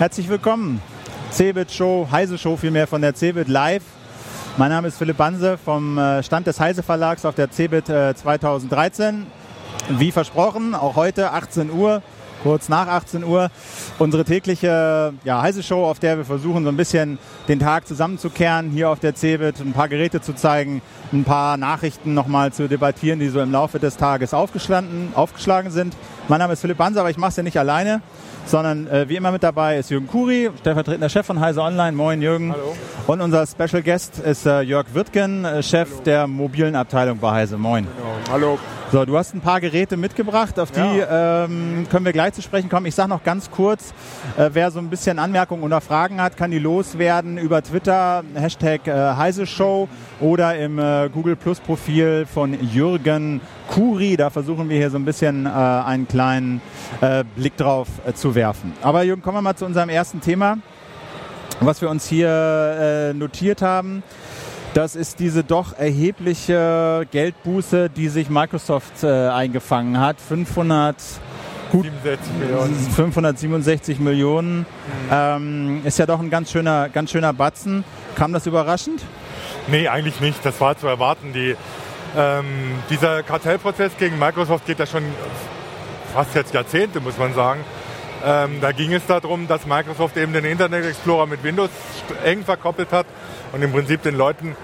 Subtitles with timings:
[0.00, 0.80] Herzlich willkommen.
[1.30, 3.82] Cebit Show, Heise Show vielmehr von der Cebit Live.
[4.56, 9.14] Mein Name ist Philipp Banse vom äh, Stand des Heise Verlags auf der Cebit 2013.
[9.14, 12.02] Äh, Wie versprochen, auch heute 18 Uhr,
[12.42, 13.50] kurz nach 18 Uhr,
[13.98, 18.70] unsere tägliche ja, Heise Show, auf der wir versuchen, so ein bisschen den Tag zusammenzukehren,
[18.70, 20.80] hier auf der Cebit, ein paar Geräte zu zeigen,
[21.12, 25.94] ein paar Nachrichten nochmal zu debattieren, die so im Laufe des Tages aufgeschlagen, aufgeschlagen sind.
[26.30, 28.00] Mein Name ist Philipp Banse, aber ich mache es ja nicht alleine
[28.46, 31.92] sondern äh, wie immer mit dabei ist Jürgen Kuri, stellvertretender Chef von Heise Online.
[31.92, 32.52] Moin Jürgen.
[32.52, 32.76] Hallo.
[33.06, 36.02] Und unser Special Guest ist äh, Jörg Wirtgen, äh, Chef Hallo.
[36.04, 37.56] der mobilen Abteilung bei Heise.
[37.56, 37.86] Moin.
[37.96, 38.32] Genau.
[38.32, 38.58] Hallo.
[38.92, 41.44] So, du hast ein paar Geräte mitgebracht, auf die ja.
[41.44, 42.86] ähm, können wir gleich zu sprechen kommen.
[42.86, 43.94] Ich sage noch ganz kurz,
[44.36, 48.88] äh, wer so ein bisschen Anmerkungen oder Fragen hat, kann die loswerden über Twitter, Hashtag
[48.88, 54.16] äh, Heise Show oder im äh, Google Plus Profil von Jürgen Kuri.
[54.16, 56.60] Da versuchen wir hier so ein bisschen äh, einen kleinen
[57.00, 58.72] äh, Blick drauf äh, zu werfen.
[58.82, 60.58] Aber Jürgen, kommen wir mal zu unserem ersten Thema,
[61.60, 64.02] was wir uns hier äh, notiert haben.
[64.74, 70.20] Das ist diese doch erhebliche Geldbuße, die sich Microsoft äh, eingefangen hat.
[70.20, 70.96] 500
[71.72, 72.76] Gut, 67 Millionen.
[72.76, 74.58] 567 Millionen.
[74.58, 74.64] Mhm.
[75.10, 77.82] Ähm, ist ja doch ein ganz schöner, ganz schöner Batzen.
[78.14, 79.02] Kam das überraschend?
[79.66, 80.44] Nee, eigentlich nicht.
[80.44, 81.32] Das war zu erwarten.
[81.32, 81.56] Die,
[82.16, 82.44] ähm,
[82.90, 85.02] dieser Kartellprozess gegen Microsoft geht ja schon
[86.14, 87.60] fast jetzt Jahrzehnte, muss man sagen.
[88.24, 91.70] Ähm, da ging es darum, dass Microsoft eben den Internet Explorer mit Windows
[92.24, 93.06] eng verkoppelt hat
[93.52, 94.56] und im Prinzip den Leuten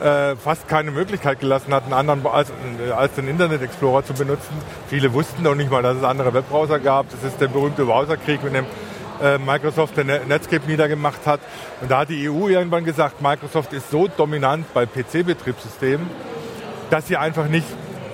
[0.00, 2.52] äh, fast keine Möglichkeit gelassen hat, einen anderen als,
[2.96, 4.54] als, den Internet Explorer zu benutzen.
[4.88, 7.10] Viele wussten noch nicht mal, dass es andere Webbrowser gab.
[7.10, 8.66] Das ist der berühmte Browserkrieg, mit dem
[9.22, 11.40] äh, Microsoft den Netscape niedergemacht hat.
[11.80, 16.08] Und da hat die EU irgendwann gesagt, Microsoft ist so dominant bei PC-Betriebssystemen,
[16.90, 17.66] dass sie einfach nicht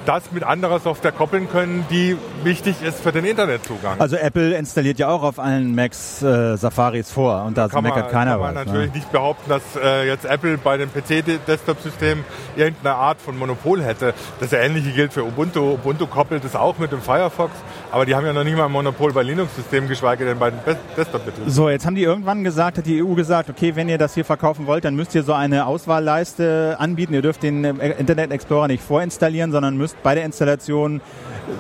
[0.07, 4.01] das mit anderer Software koppeln können, die wichtig ist für den Internetzugang.
[4.01, 8.33] Also Apple installiert ja auch auf allen Macs äh, Safaris vor und da meckert keiner
[8.33, 8.67] kann man was.
[8.67, 8.97] natürlich ne?
[8.97, 12.25] nicht behaupten, dass äh, jetzt Apple bei dem PC-Desktop-System
[12.57, 14.15] irgendeine Art von Monopol hätte.
[14.41, 15.75] Das Ähnliche gilt für Ubuntu.
[15.75, 17.53] Ubuntu koppelt es auch mit dem Firefox,
[17.91, 20.51] aber die haben ja noch nicht mal ein Monopol bei Linux-Systemen, geschweige denn bei
[20.97, 21.51] Desktop-Betrieben.
[21.51, 24.25] So, jetzt haben die irgendwann gesagt, hat die EU gesagt, okay, wenn ihr das hier
[24.25, 27.15] verkaufen wollt, dann müsst ihr so eine Auswahlleiste anbieten.
[27.15, 31.01] Ihr dürft den äh, Internet Explorer nicht vorinstallieren, sondern müsst bei der Installation,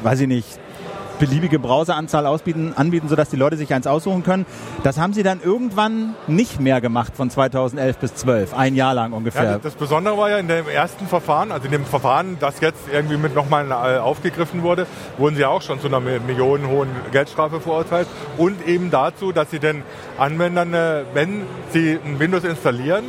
[0.03, 0.59] weiß ich nicht,
[1.19, 4.47] beliebige Browseranzahl ausbieten, anbieten, sodass die Leute sich eins aussuchen können.
[4.82, 9.12] Das haben sie dann irgendwann nicht mehr gemacht von 2011 bis 12, ein Jahr lang
[9.12, 9.44] ungefähr.
[9.44, 12.88] Ja, das Besondere war ja in dem ersten Verfahren, also in dem Verfahren, das jetzt
[12.93, 14.87] irgendwie mit nochmal äh, aufgegriffen wurde,
[15.19, 19.82] wurden sie auch schon zu einer millionenhohen Geldstrafe verurteilt und eben dazu, dass sie den
[20.19, 23.05] Anwendern, äh, wenn sie ein Windows installieren,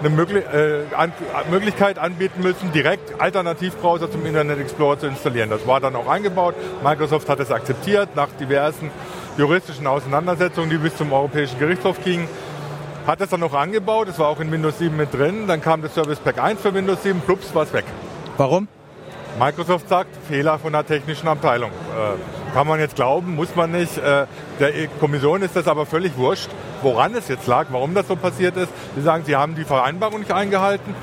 [0.00, 1.12] eine Möglich äh, an
[1.50, 5.50] Möglichkeit anbieten müssen, direkt Alternativbrowser zum Internet Explorer zu installieren.
[5.50, 6.54] Das war dann auch eingebaut.
[6.82, 8.90] Microsoft hat es akzeptiert nach diversen
[9.38, 12.28] juristischen Auseinandersetzungen, die bis zum Europäischen Gerichtshof gingen.
[13.06, 15.46] Hat es dann noch angebaut, es war auch in Windows 7 mit drin.
[15.46, 17.84] Dann kam das Service Pack 1 für Windows 7, plups, war es weg.
[18.36, 18.68] Warum?
[19.38, 21.70] Microsoft sagt, Fehler von der technischen Abteilung.
[21.70, 23.98] Äh, kann man jetzt glauben, muss man nicht.
[23.98, 24.26] Äh,
[24.60, 26.48] der Kommission ist das aber völlig wurscht,
[26.82, 28.72] woran es jetzt lag, warum das so passiert ist.
[28.94, 30.94] Sie sagen, sie haben die Vereinbarung nicht eingehalten.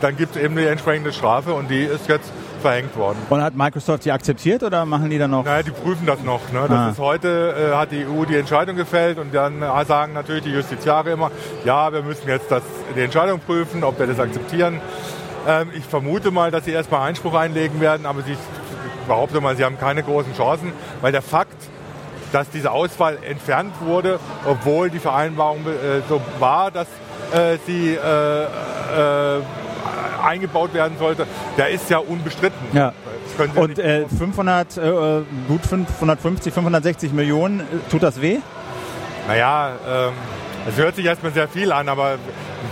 [0.00, 2.30] Dann gibt es eben die entsprechende Strafe und die ist jetzt
[2.60, 3.18] verhängt worden.
[3.30, 5.44] Und hat Microsoft die akzeptiert oder machen die dann noch?
[5.44, 6.40] Naja, die prüfen das noch.
[6.52, 6.64] Ne?
[6.68, 6.88] Das ah.
[6.90, 10.50] ist heute, äh, hat die EU die Entscheidung gefällt und dann äh, sagen natürlich die
[10.50, 11.30] Justiziare immer,
[11.64, 12.62] ja, wir müssen jetzt das,
[12.96, 14.80] die Entscheidung prüfen, ob wir das akzeptieren.
[15.46, 18.38] Ähm, ich vermute mal, dass sie erstmal Einspruch einlegen werden, aber ich
[19.06, 21.56] behaupte mal, sie haben keine großen Chancen, weil der Fakt,
[22.32, 26.88] dass diese Auswahl entfernt wurde, obwohl die Vereinbarung äh, so war, dass
[27.32, 29.40] äh, sie äh, äh
[30.24, 31.24] eingebaut werden sollte,
[31.56, 32.58] der ist ja unbestritten.
[32.72, 32.92] Ja.
[33.54, 38.38] Und 500, äh, gut 550, 560 Millionen, tut das weh?
[39.28, 40.12] Naja, ähm,
[40.68, 42.16] es hört sich erstmal sehr viel an, aber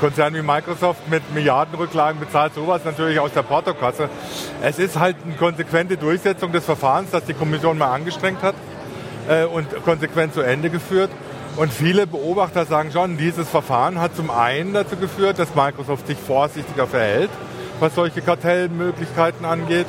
[0.05, 4.11] Konzern wie Microsoft mit Milliardenrücklagen bezahlt sowas natürlich aus der Portokasse.
[4.61, 8.55] Es ist halt eine konsequente Durchsetzung des Verfahrens, das die Kommission mal angestrengt hat
[9.31, 11.09] äh, und konsequent zu Ende geführt.
[11.57, 16.19] Und viele Beobachter sagen schon, dieses Verfahren hat zum einen dazu geführt, dass Microsoft sich
[16.19, 17.31] vorsichtiger verhält,
[17.81, 19.87] was solche Kartellmöglichkeiten angeht.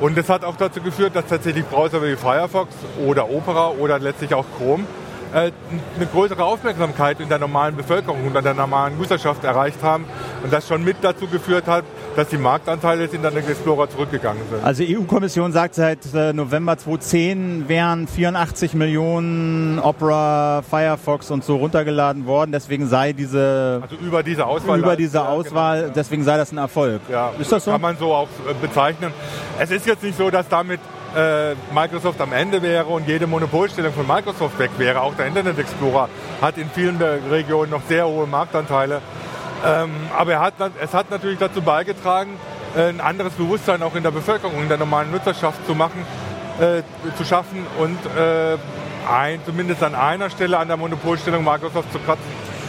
[0.00, 2.74] Und es hat auch dazu geführt, dass tatsächlich Browser wie Firefox
[3.06, 4.84] oder Opera oder letztlich auch Chrome
[5.32, 10.04] eine größere Aufmerksamkeit in der normalen Bevölkerung und in der normalen Userschaft erreicht haben
[10.42, 11.84] und das schon mit dazu geführt hat,
[12.16, 14.62] dass die Marktanteile des Internet Explorer zurückgegangen sind.
[14.62, 21.56] Also die EU-Kommission sagt seit äh, November 2010 wären 84 Millionen Opera, Firefox und so
[21.56, 26.36] runtergeladen worden, deswegen sei diese also über diese Auswahl über diese Auswahl, genau, deswegen sei
[26.36, 27.00] das ein Erfolg.
[27.10, 27.70] Ja, ist das so?
[27.70, 29.12] Kann man so auch äh, bezeichnen.
[29.58, 30.80] Es ist jetzt nicht so, dass damit
[31.16, 35.00] äh, Microsoft am Ende wäre und jede Monopolstellung von Microsoft weg wäre.
[35.00, 36.08] Auch der Internet Explorer
[36.40, 37.00] hat in vielen
[37.30, 39.00] Regionen noch sehr hohe Marktanteile.
[39.64, 42.38] Ähm, aber hat, es hat natürlich dazu beigetragen,
[42.76, 46.04] äh, ein anderes Bewusstsein auch in der Bevölkerung, in der normalen Nutzerschaft zu machen,
[46.60, 46.82] äh,
[47.16, 48.56] zu schaffen und äh,
[49.10, 52.24] ein, zumindest an einer Stelle an der Monopolstellung Microsoft zu kratzen.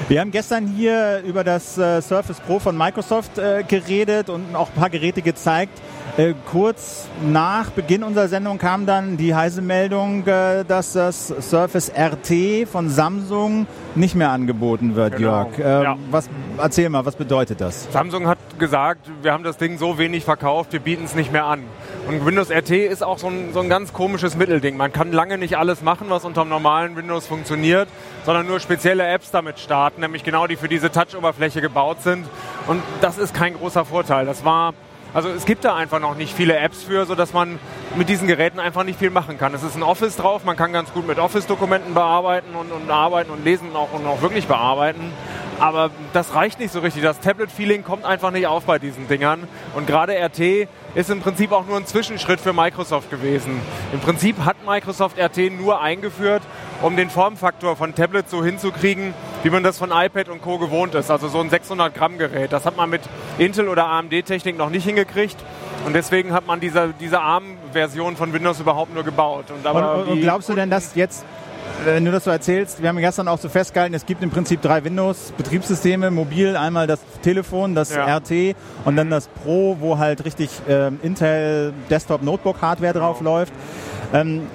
[0.10, 4.70] Wir haben gestern hier über das äh, Surface Pro von Microsoft äh, geredet und auch
[4.70, 5.80] ein paar Geräte gezeigt.
[6.16, 11.92] Äh, kurz nach Beginn unserer Sendung kam dann die heiße Meldung, äh, dass das Surface
[11.92, 13.66] RT von Samsung
[13.96, 15.46] nicht mehr angeboten wird, genau.
[15.46, 15.58] Jörg.
[15.58, 15.98] Äh, ja.
[16.12, 16.30] was,
[16.60, 17.92] erzähl mal, was bedeutet das?
[17.92, 21.46] Samsung hat gesagt, wir haben das Ding so wenig verkauft, wir bieten es nicht mehr
[21.46, 21.64] an.
[22.08, 24.78] Und Windows RT ist auch so ein, so ein ganz komisches Mittelding.
[24.78, 27.88] Man kann lange nicht alles machen, was unter dem normalen Windows funktioniert,
[28.24, 32.28] sondern nur spezielle Apps damit starten, nämlich genau die für diese Touch-Oberfläche gebaut sind.
[32.68, 34.28] Und das ist kein großer Vorteil.
[34.28, 34.74] Das war
[35.14, 37.60] also es gibt da einfach noch nicht viele Apps für, sodass man
[37.96, 39.54] mit diesen Geräten einfach nicht viel machen kann.
[39.54, 43.30] Es ist ein Office drauf, man kann ganz gut mit Office-Dokumenten bearbeiten und, und, arbeiten
[43.30, 45.14] und lesen und auch, und auch wirklich bearbeiten.
[45.60, 47.04] Aber das reicht nicht so richtig.
[47.04, 49.48] Das Tablet-Feeling kommt einfach nicht auf bei diesen Dingern.
[49.76, 53.62] Und gerade RT ist im Prinzip auch nur ein Zwischenschritt für Microsoft gewesen.
[53.94, 56.42] Im Prinzip hat Microsoft RT nur eingeführt,
[56.84, 60.60] um den Formfaktor von Tablet so hinzukriegen, wie man das von iPad und Co.
[60.60, 61.10] gewohnt ist.
[61.10, 62.52] Also so ein 600 Gramm Gerät.
[62.52, 63.02] Das hat man mit
[63.38, 65.38] Intel oder AMD-Technik noch nicht hingekriegt.
[65.86, 69.46] Und deswegen hat man diese, diese ARM-Version von Windows überhaupt nur gebaut.
[69.50, 71.26] Und, und, und glaubst du denn, dass jetzt
[71.86, 74.62] wenn du das so erzählst, wir haben gestern auch so festgehalten, es gibt im Prinzip
[74.62, 78.18] drei Windows-Betriebssysteme, mobil, einmal das Telefon, das ja.
[78.18, 83.38] RT und dann das Pro, wo halt richtig äh, Intel Desktop Notebook Hardware drauf genau.
[83.38, 83.54] läuft.
[84.14, 84.48] Ähm,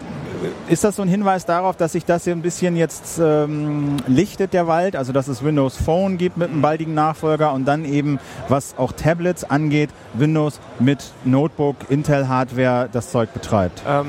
[0.69, 4.53] ist das so ein Hinweis darauf, dass sich das hier ein bisschen jetzt ähm, lichtet,
[4.53, 4.97] der Wald?
[4.97, 8.19] Also, dass es Windows Phone gibt mit einem baldigen Nachfolger und dann eben,
[8.49, 13.83] was auch Tablets angeht, Windows mit Notebook, Intel-Hardware das Zeug betreibt?
[13.87, 14.07] Ähm,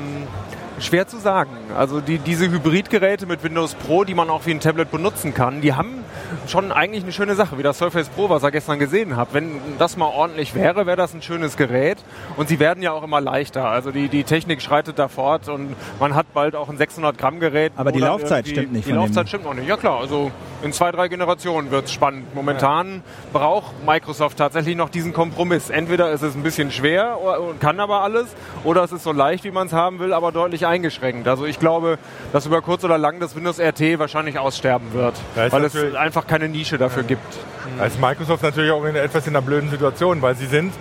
[0.80, 1.50] Schwer zu sagen.
[1.76, 5.60] Also die, diese Hybridgeräte mit Windows Pro, die man auch wie ein Tablet benutzen kann,
[5.60, 5.99] die haben
[6.46, 9.34] schon eigentlich eine schöne Sache, wie das Surface Pro, was ihr gestern gesehen habt.
[9.34, 11.98] Wenn das mal ordentlich wäre, wäre das ein schönes Gerät.
[12.36, 13.66] Und sie werden ja auch immer leichter.
[13.66, 17.40] Also die, die Technik schreitet da fort und man hat bald auch ein 600 Gramm
[17.40, 17.72] Gerät.
[17.76, 18.86] Aber die Laufzeit stimmt nicht.
[18.86, 19.68] Die Laufzeit stimmt noch nicht.
[19.68, 20.30] Ja klar, also
[20.62, 22.34] in zwei, drei Generationen wird es spannend.
[22.34, 23.00] Momentan ja.
[23.32, 25.70] braucht Microsoft tatsächlich noch diesen Kompromiss.
[25.70, 28.26] Entweder ist es ein bisschen schwer und kann aber alles,
[28.64, 31.26] oder es ist so leicht, wie man es haben will, aber deutlich eingeschränkt.
[31.28, 31.98] Also ich glaube,
[32.32, 36.48] dass über kurz oder lang das Windows RT wahrscheinlich aussterben wird, weil es einfach keine
[36.48, 37.08] Nische dafür ja.
[37.08, 37.38] gibt.
[37.78, 40.72] Da ist Microsoft natürlich auch in etwas in einer blöden Situation, weil sie sind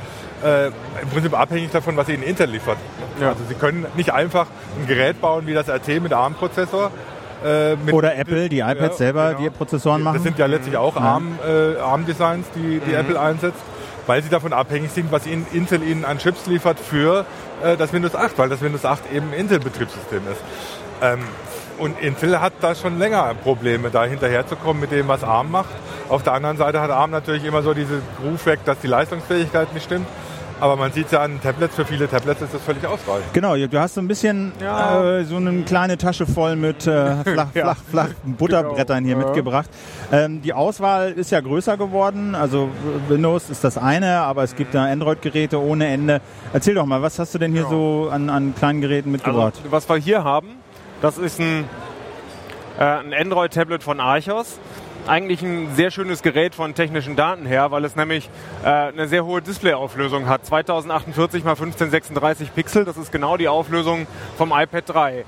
[0.43, 2.77] äh, im Prinzip abhängig davon, was ihnen Intel liefert.
[3.21, 3.29] Ja.
[3.29, 4.47] Also sie können nicht einfach
[4.79, 6.91] ein Gerät bauen wie das RT mit ARM-Prozessor,
[7.43, 9.41] äh, Oder Apple, die iPads ja, selber, genau.
[9.41, 10.15] die Prozessoren machen.
[10.15, 12.97] Das sind ja letztlich auch ARM, äh, ARM-Designs, die, die mhm.
[12.97, 13.61] Apple einsetzt,
[14.07, 17.25] weil sie davon abhängig sind, was ihnen, Intel ihnen an Chips liefert für
[17.63, 20.41] äh, das Windows 8, weil das Windows 8 eben Intel-Betriebssystem ist.
[21.01, 21.19] Ähm,
[21.79, 25.69] und Intel hat da schon länger Probleme, da hinterherzukommen mit dem, was ARM macht.
[26.09, 29.73] Auf der anderen Seite hat ARM natürlich immer so diese Ruf weg, dass die Leistungsfähigkeit
[29.73, 30.07] nicht stimmt.
[30.61, 33.33] Aber man sieht ja an Tablets, für viele Tablets ist das völlig ausreichend.
[33.33, 35.19] Genau, du hast so ein bisschen ja.
[35.19, 37.63] äh, so eine kleine Tasche voll mit äh, flach, ja.
[37.63, 39.25] flach, flach Butterbrettern hier ja.
[39.25, 39.69] mitgebracht.
[40.11, 42.35] Ähm, die Auswahl ist ja größer geworden.
[42.35, 42.69] Also
[43.07, 46.19] Windows ist das eine, aber es gibt da Android-Geräte ohne Ende.
[46.51, 49.53] Erzähl doch mal, was hast du denn hier so an, an kleinen Geräten mitgebracht?
[49.57, 50.49] Also, was wir hier haben,
[51.01, 51.69] das ist ein,
[52.77, 54.59] äh, ein Android-Tablet von Archos
[55.07, 58.29] eigentlich ein sehr schönes Gerät von technischen Daten her, weil es nämlich
[58.63, 60.45] äh, eine sehr hohe Displayauflösung hat.
[60.45, 64.05] 2048 x 1536 Pixel, das ist genau die Auflösung
[64.37, 65.25] vom iPad 3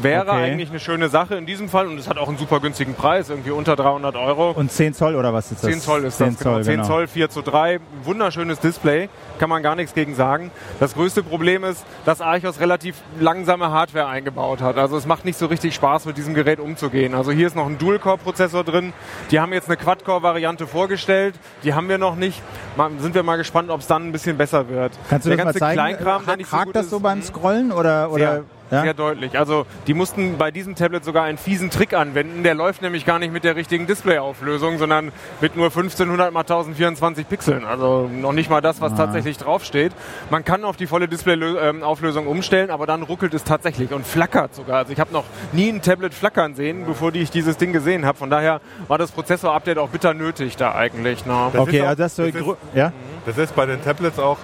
[0.00, 0.44] wäre okay.
[0.44, 3.28] eigentlich eine schöne Sache in diesem Fall und es hat auch einen super günstigen Preis,
[3.28, 4.52] irgendwie unter 300 Euro.
[4.52, 5.70] Und 10 Zoll oder was ist das?
[5.70, 6.54] 10 Zoll ist 10 das, genau.
[6.54, 6.86] Zoll, 10 genau.
[6.86, 9.08] Zoll, 4 zu 3, wunderschönes Display,
[9.38, 10.50] kann man gar nichts gegen sagen.
[10.80, 14.78] Das größte Problem ist, dass Archos relativ langsame Hardware eingebaut hat.
[14.78, 17.14] Also es macht nicht so richtig Spaß, mit diesem Gerät umzugehen.
[17.14, 18.92] Also hier ist noch ein Dual-Core-Prozessor drin.
[19.30, 21.34] Die haben jetzt eine Quad-Core-Variante vorgestellt.
[21.64, 22.42] Die haben wir noch nicht.
[22.76, 24.92] Mal, sind wir mal gespannt, ob es dann ein bisschen besser wird.
[25.08, 25.74] Kannst du Der das ganze mal zeigen?
[25.74, 28.44] Kleinkram, der nicht so gut das so beim Scrollen oder, oder?
[28.72, 28.82] Ja?
[28.82, 29.38] Sehr deutlich.
[29.38, 32.42] Also die mussten bei diesem Tablet sogar einen fiesen Trick anwenden.
[32.42, 35.12] Der läuft nämlich gar nicht mit der richtigen Displayauflösung, sondern
[35.42, 37.64] mit nur 1500 x 1024 Pixeln.
[37.66, 38.96] Also noch nicht mal das, was ah.
[38.96, 39.92] tatsächlich draufsteht.
[40.30, 44.78] Man kann auf die volle Displayauflösung umstellen, aber dann ruckelt es tatsächlich und flackert sogar.
[44.78, 48.16] Also ich habe noch nie ein Tablet flackern sehen, bevor ich dieses Ding gesehen habe.
[48.16, 51.26] Von daher war das Prozessor-Update auch bitter nötig da eigentlich.
[51.26, 51.50] Ne?
[51.52, 52.92] Das okay, auch, also das, so das, ist, ja?
[53.26, 54.38] das ist bei den Tablets auch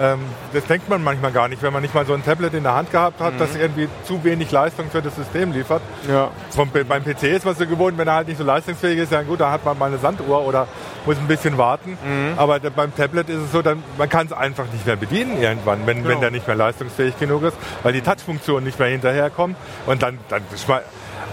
[0.00, 0.20] ähm,
[0.54, 2.74] das denkt man manchmal gar nicht, wenn man nicht mal so ein Tablet in der
[2.74, 3.38] Hand gehabt hat, mhm.
[3.38, 5.82] das irgendwie zu wenig Leistung für das System liefert.
[6.08, 6.30] Ja.
[6.50, 9.22] Vom, beim PC ist man so gewohnt, wenn er halt nicht so leistungsfähig ist, ja
[9.22, 10.66] gut, da hat man mal eine Sanduhr oder
[11.04, 11.98] muss ein bisschen warten.
[12.02, 12.38] Mhm.
[12.38, 15.86] Aber beim Tablet ist es so, dann, man kann es einfach nicht mehr bedienen irgendwann,
[15.86, 16.08] wenn, genau.
[16.08, 19.54] wenn der nicht mehr leistungsfähig genug ist, weil die Touchfunktionen nicht mehr hinterherkommen.
[19.86, 20.42] Und dann, dann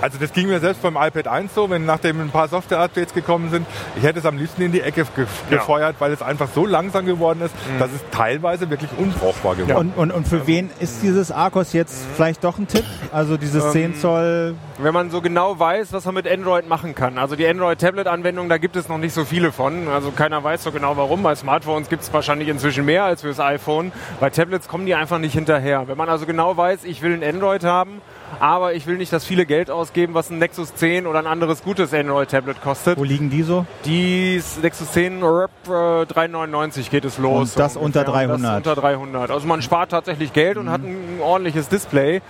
[0.01, 3.49] also das ging mir selbst beim iPad 1 so, wenn nachdem ein paar Software-Updates gekommen
[3.49, 5.57] sind, ich hätte es am liebsten in die Ecke ge ja.
[5.57, 7.79] gefeuert, weil es einfach so langsam geworden ist, mhm.
[7.79, 9.95] dass es teilweise wirklich unbrauchbar geworden ist.
[9.95, 10.01] Ja.
[10.03, 12.13] Und, und, und, für wen ist dieses Arcos jetzt mhm.
[12.15, 12.85] vielleicht doch ein Tipp?
[13.11, 14.55] Also dieses ähm, 10 Zoll...
[14.79, 17.17] Wenn man so genau weiß, was man mit Android machen kann.
[17.17, 19.87] Also die Android-Tablet-Anwendung, da gibt es noch nicht so viele von.
[19.87, 21.23] Also keiner weiß so genau warum.
[21.23, 23.91] Bei Smartphones gibt es wahrscheinlich inzwischen mehr als für das iPhone.
[24.19, 25.87] Bei Tablets kommen die einfach nicht hinterher.
[25.87, 28.01] Wenn man also genau weiß, ich will ein Android haben,
[28.39, 31.63] aber ich will nicht das viele Geld ausgeben, was ein Nexus 10 oder ein anderes
[31.63, 32.97] gutes Android-Tablet kostet.
[32.97, 33.65] Wo liegen die so?
[33.85, 35.47] Die Nexus 10 äh,
[36.05, 37.51] 399 geht es los.
[37.51, 38.41] Und das so unter 300?
[38.41, 39.31] Das unter 300.
[39.31, 40.71] Also man spart tatsächlich Geld und mhm.
[40.71, 42.21] hat ein ordentliches Display.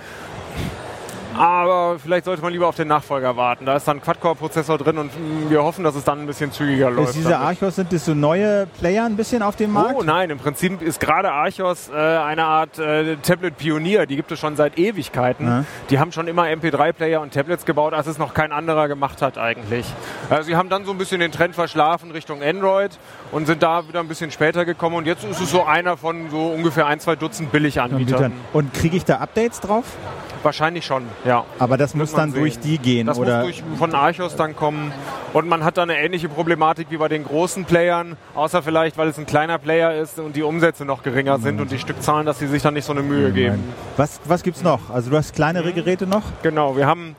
[1.38, 3.64] Aber vielleicht sollte man lieber auf den Nachfolger warten.
[3.66, 5.10] Da ist dann ein Quad-Core-Prozessor drin und
[5.48, 7.10] wir hoffen, dass es dann ein bisschen zügiger läuft.
[7.10, 9.96] Ist diese Archos, sind das so neue Player ein bisschen auf dem Markt?
[9.96, 14.06] Oh nein, im Prinzip ist gerade Archos äh, eine Art äh, Tablet-Pionier.
[14.06, 15.46] Die gibt es schon seit Ewigkeiten.
[15.46, 15.64] Ja.
[15.90, 19.38] Die haben schon immer MP3-Player und Tablets gebaut, als es noch kein anderer gemacht hat
[19.38, 19.86] eigentlich.
[20.30, 22.98] Äh, sie haben dann so ein bisschen den Trend verschlafen Richtung Android
[23.32, 24.96] und sind da wieder ein bisschen später gekommen.
[24.96, 28.32] Und jetzt ist es so einer von so ungefähr ein, zwei Dutzend Billiganbietern.
[28.52, 29.84] Und kriege ich da Updates drauf?
[30.42, 31.44] Wahrscheinlich schon, ja.
[31.58, 32.40] Aber das muss dann sehen.
[32.40, 33.38] durch die gehen, das oder?
[33.38, 34.92] muss durch, von Archos dann kommen.
[35.32, 39.08] Und man hat dann eine ähnliche Problematik wie bei den großen Playern, außer vielleicht, weil
[39.08, 41.62] es ein kleiner Player ist und die Umsätze noch geringer sind mhm.
[41.62, 43.62] und die Stückzahlen, dass sie sich dann nicht so eine Mühe geben.
[43.96, 44.90] Was, was es noch?
[44.90, 45.74] Also du hast kleinere mhm.
[45.74, 46.22] Geräte noch?
[46.42, 47.16] Genau, wir haben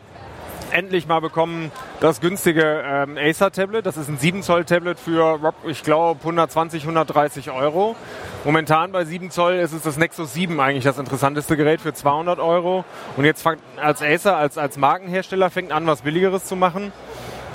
[0.71, 3.85] endlich mal bekommen das günstige ähm, Acer Tablet.
[3.85, 7.95] Das ist ein 7 Zoll Tablet für, ich glaube, 120, 130 Euro.
[8.43, 12.39] Momentan bei 7 Zoll ist es das Nexus 7 eigentlich das interessanteste Gerät für 200
[12.39, 12.85] Euro.
[13.17, 13.45] Und jetzt
[13.77, 16.91] als Acer, als, als Markenhersteller fängt an, was Billigeres zu machen.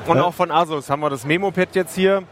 [0.06, 0.24] Und ja.
[0.24, 2.22] auch von Asus haben wir das Memo-Pad jetzt hier.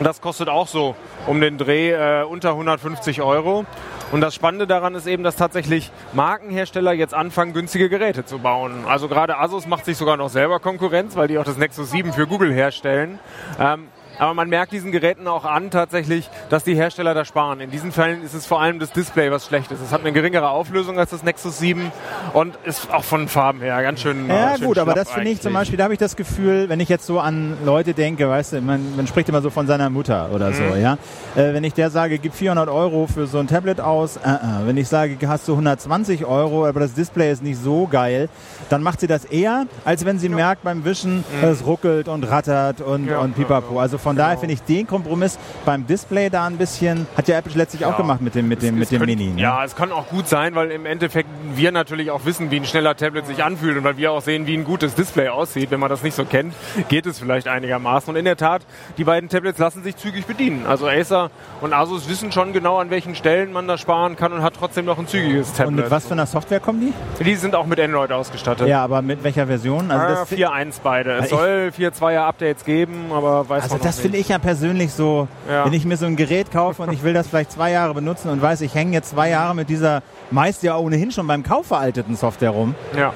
[0.00, 0.94] Das kostet auch so
[1.26, 3.66] um den Dreh äh, unter 150 Euro.
[4.10, 8.86] Und das Spannende daran ist eben, dass tatsächlich Markenhersteller jetzt anfangen, günstige Geräte zu bauen.
[8.86, 12.14] Also gerade Asus macht sich sogar noch selber Konkurrenz, weil die auch das Nexus 7
[12.14, 13.18] für Google herstellen.
[13.60, 13.88] Ähm,
[14.18, 17.60] aber man merkt diesen Geräten auch an tatsächlich, dass die Hersteller da sparen.
[17.60, 19.80] In diesen Fällen ist es vor allem das Display, was schlecht ist.
[19.80, 21.92] Es hat eine geringere Auflösung als das Nexus 7
[22.32, 24.28] und ist auch von Farben her ganz schön.
[24.28, 26.80] Ja schön gut, aber das finde ich zum Beispiel, da habe ich das Gefühl, wenn
[26.80, 29.90] ich jetzt so an Leute denke, weißt du, man, man spricht immer so von seiner
[29.90, 30.54] Mutter oder mhm.
[30.54, 30.98] so, ja.
[31.36, 34.66] Äh, wenn ich der sage, gib 400 Euro für so ein Tablet aus, äh, äh.
[34.66, 38.28] wenn ich sage, hast du 120 Euro, aber das Display ist nicht so geil,
[38.68, 40.34] dann macht sie das eher, als wenn sie ja.
[40.34, 41.48] merkt beim Wischen, mhm.
[41.48, 43.78] es ruckelt und rattert und, ja, und pipapo.
[43.78, 44.26] Also von genau.
[44.26, 47.90] daher finde ich den Kompromiss beim Display da ein bisschen, hat ja Apple letztlich ja.
[47.90, 49.34] auch gemacht mit dem, mit dem, mit dem können, Mini.
[49.34, 49.42] Ne?
[49.42, 52.64] Ja, es kann auch gut sein, weil im Endeffekt wir natürlich auch wissen, wie ein
[52.64, 55.70] schneller Tablet sich anfühlt und weil wir auch sehen, wie ein gutes Display aussieht.
[55.70, 56.54] Wenn man das nicht so kennt,
[56.88, 58.08] geht es vielleicht einigermaßen.
[58.10, 58.62] Und in der Tat,
[58.96, 60.64] die beiden Tablets lassen sich zügig bedienen.
[60.66, 64.42] Also Acer und Asus wissen schon genau, an welchen Stellen man da sparen kann und
[64.42, 65.68] hat trotzdem noch ein zügiges Tablet.
[65.68, 67.24] Und mit was für einer Software kommen die?
[67.24, 68.68] Die sind auch mit Android ausgestattet.
[68.68, 69.90] Ja, aber mit welcher Version?
[69.90, 71.12] Also äh, 4.1 beide.
[71.18, 75.64] Es soll 4.2er Updates geben, aber weiß Also das finde ich ja persönlich so, ja.
[75.64, 78.30] wenn ich mir so ein Gerät kaufe und ich will das vielleicht zwei Jahre benutzen
[78.30, 81.66] und weiß, ich hänge jetzt zwei Jahre mit dieser meist ja ohnehin schon beim Kauf
[81.66, 82.74] veralteten Software rum.
[82.96, 83.12] Ja.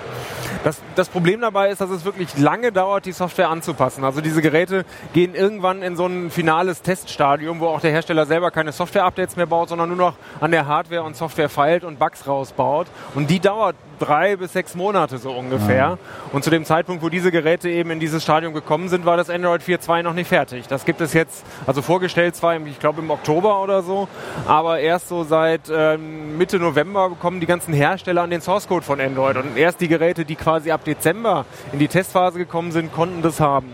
[0.65, 4.05] Das, das Problem dabei ist, dass es wirklich lange dauert, die Software anzupassen.
[4.05, 8.53] Also diese Geräte gehen irgendwann in so ein finales Teststadium, wo auch der Hersteller selber
[8.53, 12.29] keine Software-Updates mehr baut, sondern nur noch an der Hardware und Software feilt und Bugs
[12.29, 12.87] rausbaut.
[13.15, 13.75] Und die dauert
[14.05, 15.77] drei bis sechs Monate so ungefähr.
[15.77, 15.99] Ja.
[16.33, 19.31] Und zu dem Zeitpunkt, wo diese Geräte eben in dieses Stadium gekommen sind, war das
[19.31, 20.67] Android 4.2 noch nicht fertig.
[20.69, 24.09] Das gibt es jetzt, also vorgestellt zwar, ich glaube im Oktober oder so,
[24.47, 28.85] aber erst so seit ähm, Mitte November kommen die ganzen Hersteller an den Source Code
[28.85, 29.37] von Android.
[29.37, 33.41] Und erst die Geräte, die quasi ab Dezember in die Testphase gekommen sind, konnten das
[33.41, 33.71] haben.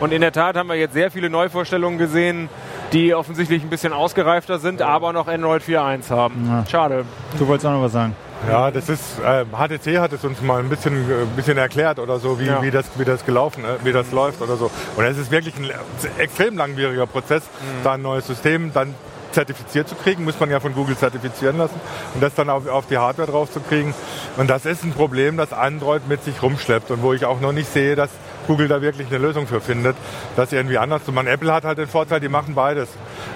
[0.00, 2.48] Und in der Tat haben wir jetzt sehr viele Neuvorstellungen gesehen,
[2.92, 6.46] die offensichtlich ein bisschen ausgereifter sind, aber noch Android 4.1 haben.
[6.48, 6.64] Ja.
[6.66, 7.04] Schade.
[7.38, 8.16] Du wolltest auch noch was sagen.
[8.48, 12.18] Ja, das ist, äh, HTC hat es uns mal ein bisschen, äh, bisschen erklärt oder
[12.18, 12.62] so, wie, ja.
[12.62, 14.70] wie, das, wie das gelaufen, äh, wie das läuft oder so.
[14.96, 15.70] Und es ist wirklich ein
[16.18, 17.84] extrem langwieriger Prozess, mhm.
[17.84, 18.94] da ein neues System dann
[19.32, 21.80] zertifiziert zu kriegen, muss man ja von Google zertifizieren lassen
[22.14, 23.94] und das dann auf, auf die Hardware drauf zu kriegen.
[24.36, 27.52] Und das ist ein Problem, das Android mit sich rumschleppt und wo ich auch noch
[27.52, 28.10] nicht sehe, dass
[28.50, 29.94] Google da wirklich eine Lösung für findet,
[30.34, 31.28] das irgendwie anders zu machen.
[31.28, 32.88] Apple hat halt den Vorteil, die machen beides.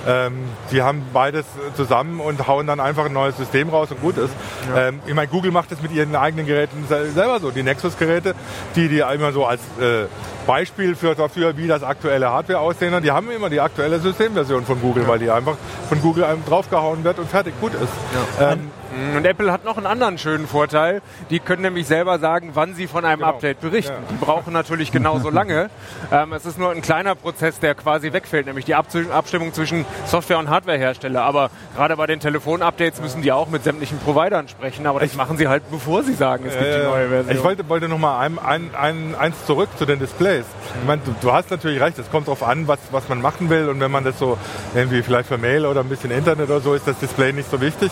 [0.08, 0.32] Ähm,
[0.72, 4.32] die haben beides zusammen und hauen dann einfach ein neues System raus und gut ist.
[4.68, 4.88] Ja.
[4.88, 7.52] Ähm, ich meine, Google macht das mit ihren eigenen Geräten selber so.
[7.52, 8.34] Die Nexus-Geräte,
[8.74, 10.06] die die immer so als äh,
[10.48, 13.00] Beispiel für, dafür, wie das aktuelle Hardware aussehen.
[13.00, 15.56] Die haben immer die aktuelle Systemversion von Google, weil die einfach
[15.88, 17.92] von Google einem draufgehauen wird und fertig gut ist.
[18.40, 18.72] Ähm,
[19.16, 21.02] Und Apple hat noch einen anderen schönen Vorteil.
[21.30, 23.30] Die können nämlich selber sagen, wann sie von einem Genau.
[23.30, 23.92] Update berichten.
[23.92, 24.08] Ja.
[24.10, 25.70] Die brauchen natürlich genauso lange.
[26.12, 30.38] Ähm, es ist nur ein kleiner Prozess, der quasi wegfällt, nämlich die Abstimmung zwischen Software-
[30.38, 31.22] und Hardwarehersteller.
[31.22, 34.86] Aber gerade bei den Telefon-Updates müssen die auch mit sämtlichen Providern sprechen.
[34.86, 37.36] Aber das machen sie halt, bevor sie sagen, es gibt die Äh, neue Version.
[37.36, 40.44] Ich wollte, wollte noch mal ein, ein, ein, eins zurück zu den Displays.
[40.80, 43.50] Ich meine, du, du hast natürlich recht, es kommt darauf an, was, was man machen
[43.50, 43.68] will.
[43.68, 44.38] Und wenn man das so
[44.74, 47.60] irgendwie vielleicht für Mail oder ein bisschen Internet oder so, ist das Display nicht so
[47.60, 47.90] wichtig.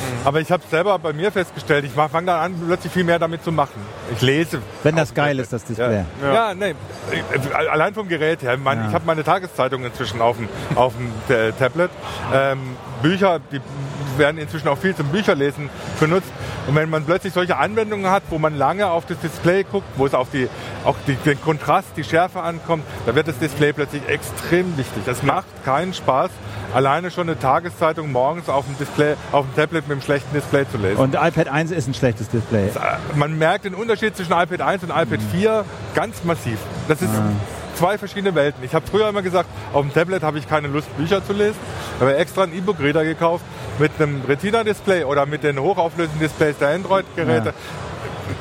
[0.00, 0.26] Mhm.
[0.26, 3.42] Aber ich habe selber bei mir festgestellt, ich fange dann an, plötzlich viel mehr damit
[3.44, 3.80] zu machen.
[4.14, 4.60] Ich lese.
[4.82, 6.04] Wenn das geil ist, das Display.
[6.22, 6.54] Ja, ja.
[6.54, 6.70] nee.
[7.10, 8.54] Äh, Allein vom Gerät her.
[8.54, 8.88] Ich, meine, Ja.
[8.88, 11.12] ich habe meine Tageszeitung inzwischen auf dem, auf dem
[11.58, 11.90] Tablet.
[12.32, 13.60] Ähm, Bücher, die
[14.20, 16.30] werden inzwischen auch viel zum Bücherlesen benutzt.
[16.68, 20.06] Und wenn man plötzlich solche Anwendungen hat, wo man lange auf das Display guckt, wo
[20.06, 20.48] es auf die,
[20.84, 25.02] auch die, den Kontrast, die Schärfe ankommt, da wird das Display plötzlich extrem wichtig.
[25.06, 26.30] Es macht keinen Spaß,
[26.72, 30.64] alleine schon eine Tageszeitung morgens auf dem Display, auf dem Tablet mit einem schlechten Display
[30.70, 30.98] zu lesen.
[30.98, 32.68] Und iPad 1 ist ein schlechtes Display.
[32.68, 32.70] Äh,
[33.16, 36.58] man merkt den Unterschied zwischen iPad 1 und iPad 4 ganz massiv.
[36.86, 37.10] Das ist
[37.80, 38.62] zwei verschiedene Welten.
[38.62, 41.56] Ich habe früher immer gesagt, auf dem Tablet habe ich keine Lust, Bücher zu lesen.
[41.96, 43.42] Ich habe extra einen E-Book-Reader gekauft
[43.78, 47.54] mit einem Retina-Display oder mit den hochauflösenden Displays der Android-Geräte.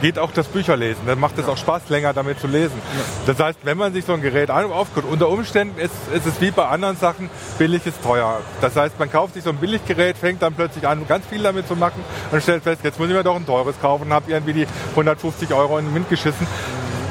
[0.02, 1.04] Geht auch das Bücherlesen.
[1.08, 2.80] Dann macht es auch Spaß, länger damit zu lesen.
[3.26, 6.40] Das heißt, wenn man sich so ein Gerät an- aufguckt, unter Umständen ist, ist es
[6.42, 8.40] wie bei anderen Sachen, billig ist teuer.
[8.62, 11.68] Das heißt, man kauft sich so ein Billiggerät, fängt dann plötzlich an, ganz viel damit
[11.68, 14.30] zu machen und stellt fest, jetzt muss ich mir doch ein teures kaufen und habe
[14.32, 16.46] irgendwie die 150 Euro in den Wind geschissen.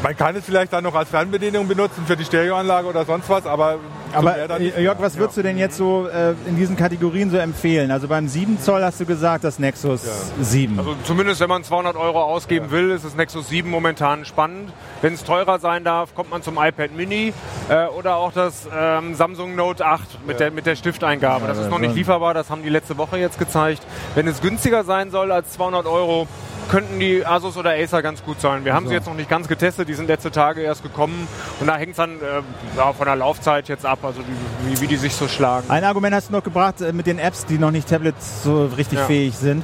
[0.02, 3.46] Man kann es vielleicht dann noch als Fernbedienung benutzen für die Stereoanlage oder sonst was,
[3.46, 3.78] aber
[4.12, 7.90] Aber äh, Jörg, was würdest du denn jetzt so äh, in diesen Kategorien so empfehlen?
[7.90, 10.02] Also beim 7 Zoll hast du gesagt, das Nexus
[10.40, 10.78] 7.
[10.78, 14.72] Also zumindest wenn man 200 Euro ausgeben will, ist das Nexus 7 momentan spannend.
[15.02, 17.32] Wenn es teurer sein darf, kommt man zum iPad Mini
[17.68, 21.46] äh, oder auch das ähm, Samsung Note 8 mit, der, mit der Stifteingabe.
[21.46, 23.82] das ist noch nicht lieferbar, das haben die letzte Woche jetzt gezeigt.
[24.14, 26.26] Wenn es günstiger sein soll als 200 Euro,
[26.68, 28.64] könnten die Asus oder Acer ganz gut sein.
[28.64, 31.26] Wir haben sie jetzt noch nicht ganz getestet, die sind letzte Tage erst gekommen
[31.60, 32.42] und da hängt es dann äh,
[32.76, 35.70] ja, von der Laufzeit jetzt ab, also wie, wie, wie die sich so schlagen.
[35.70, 38.66] Ein Argument hast du noch gebracht äh, mit den Apps, die noch nicht Tablets so
[38.76, 39.06] richtig Ja.
[39.06, 39.62] fähig sind.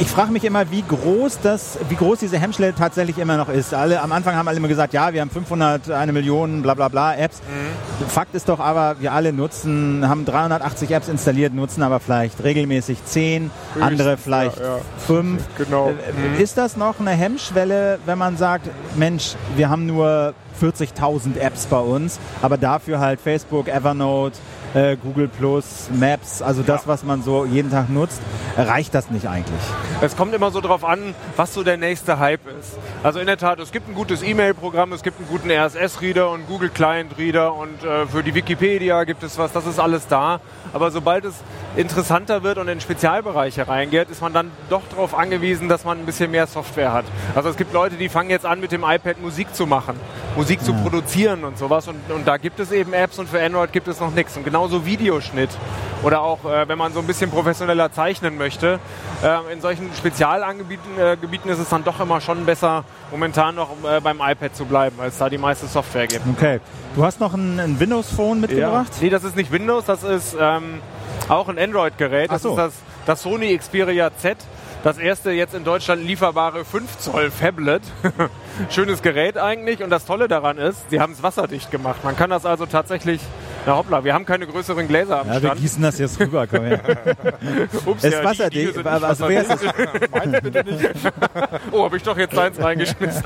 [0.00, 3.74] Ich frage mich immer, wie groß das, wie groß diese Hemmschwelle tatsächlich immer noch ist.
[3.74, 6.88] Alle am Anfang haben alle immer gesagt, ja, wir haben 500, eine Million, bla bla
[6.88, 7.40] bla Apps.
[7.40, 8.08] Mhm.
[8.08, 13.04] Fakt ist doch aber, wir alle nutzen, haben 380 Apps installiert, nutzen aber vielleicht regelmäßig
[13.04, 14.80] 10, andere vielleicht ja, ja.
[15.06, 15.42] 5.
[15.58, 15.92] Genau.
[16.40, 21.78] Ist das noch eine Hemmschwelle, wenn man sagt, Mensch, wir haben nur 40.000 Apps bei
[21.78, 24.38] uns, aber dafür halt Facebook, Evernote,
[24.74, 28.20] äh, Google Plus, Maps, also das, was man so jeden Tag nutzt,
[28.56, 29.60] reicht das nicht eigentlich?
[30.00, 32.78] Es kommt immer so drauf an, was so der nächste Hype ist.
[33.02, 36.46] Also in der Tat, es gibt ein gutes E-Mail-Programm, es gibt einen guten RSS-Reader und
[36.46, 40.40] Google Client-Reader und äh, für die Wikipedia gibt es was, das ist alles da.
[40.72, 41.34] Aber sobald es
[41.76, 46.06] interessanter wird und in Spezialbereiche reingeht, ist man dann doch darauf angewiesen, dass man ein
[46.06, 47.04] bisschen mehr Software hat.
[47.34, 49.96] Also es gibt Leute, die fangen jetzt an, mit dem iPad Musik zu machen,
[50.36, 51.88] Musik zu produzieren und sowas.
[51.88, 54.36] Und, und da gibt es eben Apps und für Android gibt es noch nichts.
[54.36, 55.50] Und genauso Videoschnitt
[56.02, 58.78] oder auch, äh, wenn man so ein bisschen professioneller zeichnen möchte.
[59.22, 63.70] Äh, in solchen Spezialgebieten äh, Gebieten ist es dann doch immer schon besser, momentan noch
[63.84, 66.22] äh, beim iPad zu bleiben, weil es da die meiste Software gibt.
[66.36, 66.60] Okay.
[66.94, 68.92] Du hast noch ein, ein Windows-Phone mitgebracht?
[69.00, 70.80] Nee, das ist nicht Windows, das ist ähm,
[71.28, 72.30] auch ein Android-Gerät.
[72.30, 72.50] Das so.
[72.50, 72.72] ist das,
[73.06, 74.38] das Sony Xperia Z.
[74.82, 77.82] Das erste jetzt in Deutschland lieferbare 5 Zoll Phablet.
[78.70, 79.82] Schönes Gerät eigentlich.
[79.82, 82.02] Und das Tolle daran ist, sie haben es wasserdicht gemacht.
[82.02, 83.20] Man kann das also tatsächlich.
[83.66, 85.60] Na hoppla, wir haben keine größeren Gläser am Ja, wir Stand.
[85.60, 86.46] gießen das jetzt rüber.
[86.46, 86.80] Komm her.
[87.86, 88.74] Ups, Es ja, ist die- wasserdicht.
[88.74, 90.88] die nicht Also wer ist bitte nicht.
[91.72, 93.22] Oh, habe ich doch jetzt eins reingeschmissen.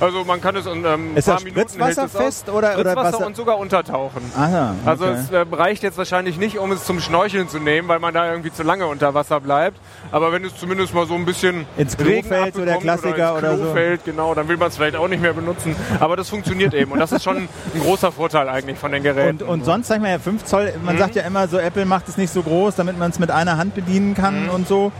[0.00, 2.72] also man kann es in ähm, Ist paar das Minuten hält es spritzwasserfest oder- oder
[2.90, 4.22] Spritzwasser Wasser- und sogar untertauchen.
[4.36, 5.14] Aha, Also okay.
[5.18, 8.28] es äh, reicht jetzt wahrscheinlich nicht, um es zum Schnorcheln zu nehmen, weil man da
[8.30, 9.78] irgendwie zu lange unter Wasser bleibt.
[10.10, 13.36] Aber wenn es zumindest mal so ein bisschen Ins Klo Regen fällt, so der Klassiker
[13.36, 13.72] oder, ins oder Klo so.
[13.74, 15.74] fällt, genau, dann will man es vielleicht auch nicht mehr benutzen.
[16.00, 17.48] Aber das funktioniert eben und das ist schon ein
[17.80, 19.42] großer Vorteil eigentlich von den Geräten.
[19.42, 21.84] Und, und sonst, sag ich mal, ja, 5 Zoll, man sagt ja immer so, Apple
[21.84, 24.92] macht es nicht so groß, damit man es mit einer Hand bedienen kann und so.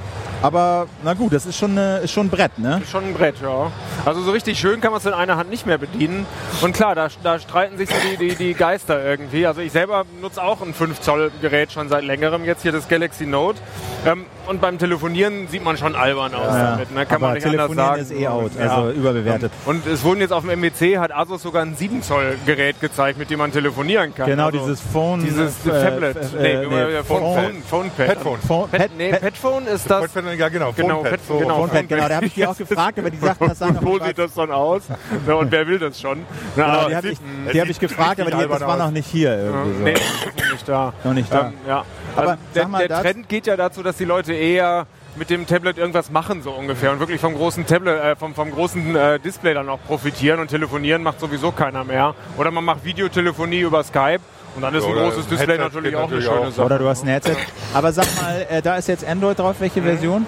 [0.42, 2.80] Aber na gut, das ist schon, eine, ist schon ein Brett, ne?
[2.82, 3.70] Ist Schon ein Brett, ja.
[4.04, 6.26] Also so richtig schön kann man es in einer Hand nicht mehr bedienen.
[6.60, 9.46] Und klar, da, da streiten sich so die, die, die Geister irgendwie.
[9.46, 12.88] Also ich selber nutze auch ein 5 Zoll Gerät schon seit längerem, jetzt hier das
[12.88, 13.60] Galaxy Note.
[14.04, 16.72] Ähm, und beim Telefonieren sieht man schon albern aus Ja.
[16.72, 16.92] damit.
[16.92, 17.06] Ne?
[17.06, 18.02] Kann man nicht anders sagen.
[18.02, 18.76] ist eh out, Ja.
[18.76, 19.52] also überbewertet.
[19.66, 23.16] Und es wurden jetzt auf dem MWC, hat Asus sogar ein 7 Zoll Gerät gezeigt,
[23.18, 24.26] mit dem man telefonieren kann.
[24.26, 25.22] Genau, Also dieses Phone.
[25.22, 26.16] dieses äh, Tablet.
[26.16, 28.08] äh, nee, nee, äh, Phone, Phone- Phone, Phonepad.
[28.08, 28.38] Headphone.
[28.40, 30.00] Phone- Pad- nee, Pad- Petphone ist das.
[30.38, 31.20] Ja, genau, Genau, Phonepad.
[31.26, 31.38] So.
[31.38, 31.56] genau.
[31.56, 34.18] Phonepad, genau, da habe ich die auch gefragt, aber die sagten, das sagen so sieht
[34.18, 34.82] das dann aus.
[35.26, 36.24] Ja, und wer will das schon?
[36.56, 37.18] Na, Genau, die habe ich,
[37.52, 39.84] die hab ich gefragt, aber die, das war noch nicht hier irgendwie so.
[39.84, 39.94] Nee,
[40.36, 40.92] noch nicht da.
[41.04, 41.46] Noch nicht da.
[41.48, 41.84] Ähm, ja.
[42.16, 45.46] Aber Also der, mal, der Trend geht ja dazu, dass die Leute eher mit dem
[45.46, 46.92] Tablet irgendwas machen, so ungefähr.
[46.92, 50.48] Und wirklich vom großen Tablet, äh, vom, vom großen äh, Display dann auch profitieren und
[50.48, 52.14] telefonieren macht sowieso keiner mehr.
[52.38, 54.20] Oder man macht Videotelefonie über Skype
[54.54, 56.52] und dann ist ein großes Display Headset natürlich auch natürlich eine schöne auch.
[56.52, 56.66] Sache.
[56.66, 57.36] Oder du hast ein Headset.
[57.74, 59.56] Aber sag mal, äh, da ist jetzt Android drauf.
[59.60, 60.26] Welche Version?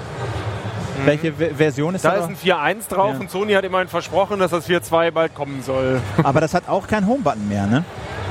[1.05, 2.17] Welche Ve- Version ist Da da?
[2.19, 3.21] ist ein 4.1 drauf Ja.
[3.21, 6.01] und Sony hat immerhin versprochen, dass das 4.2 bald kommen soll.
[6.23, 7.85] aber das hat auch keinen Home-Button mehr, ne?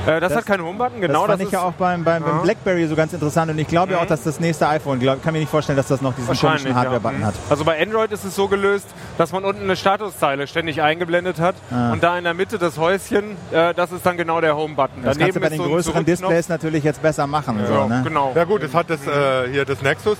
[0.06, 1.20] Äh, das, Das- hat keinen Homebutton, genau.
[1.20, 2.42] das fand das ich ja ist- auch beim, beim, beim Ja.
[2.42, 4.04] Blackberry so ganz interessant und ich glaube ja Mhm.
[4.04, 6.74] auch, dass das nächste iPhone, glaub, kann mir nicht vorstellen, dass das noch diesen komischen
[6.74, 7.26] Hardware-Button ja.
[7.28, 7.34] hat.
[7.48, 8.86] Also bei Android ist es so gelöst,
[9.18, 11.92] dass man unten eine Statuszeile ständig eingeblendet hat Ah.
[11.92, 15.02] und da in der Mitte das Häuschen, äh, das ist dann genau der Home-Button.
[15.02, 16.04] Das kannst du bei ist den so größeren.
[16.04, 17.58] Displays natürlich jetzt besser machen.
[17.60, 18.00] Ja, So, ne?
[18.04, 18.32] genau.
[18.34, 20.18] Ja gut, das hat das äh, hier das Nexus,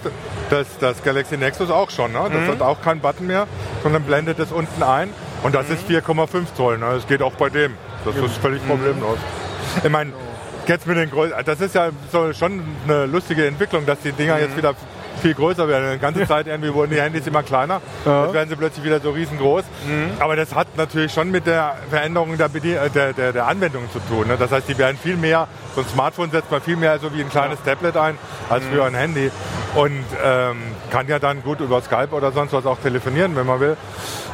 [0.51, 2.13] das, das Galaxy Nexus auch schon.
[2.13, 2.21] Ne?
[2.33, 2.49] Das Mhm.
[2.53, 3.47] hat auch keinen Button mehr,
[3.83, 5.11] sondern blendet es unten ein.
[5.43, 5.75] Und das Mhm.
[5.75, 6.79] ist 4,5 Zoll.
[6.79, 6.87] Ne?
[6.95, 7.75] Das geht auch bei dem.
[8.05, 9.19] Das ist völlig problemlos.
[9.83, 10.13] Ich meine,
[10.67, 14.37] jetzt mit den Grö das ist ja so schon eine lustige Entwicklung, dass die Dinger
[14.37, 14.41] Mhm.
[14.43, 14.75] jetzt wieder
[15.21, 15.93] viel größer werden.
[15.93, 17.81] Die ganze Zeit irgendwie wurden die Handys immer kleiner.
[18.05, 19.65] Jetzt werden sie plötzlich wieder so riesengroß.
[19.87, 20.21] Mhm.
[20.21, 24.01] Aber das hat natürlich schon mit der Veränderung der, äh, der, der, der Anwendung zu
[24.01, 24.29] tun.
[24.29, 24.37] Ne?
[24.39, 27.21] Das heißt, die werden viel mehr, so ein Smartphone setzt man viel mehr so wie
[27.21, 29.31] ein kleines Tablet ein, als für ein Handy.
[29.75, 30.57] Und ähm,
[30.91, 33.77] kann ja dann gut über Skype oder sonst was auch telefonieren, wenn man will.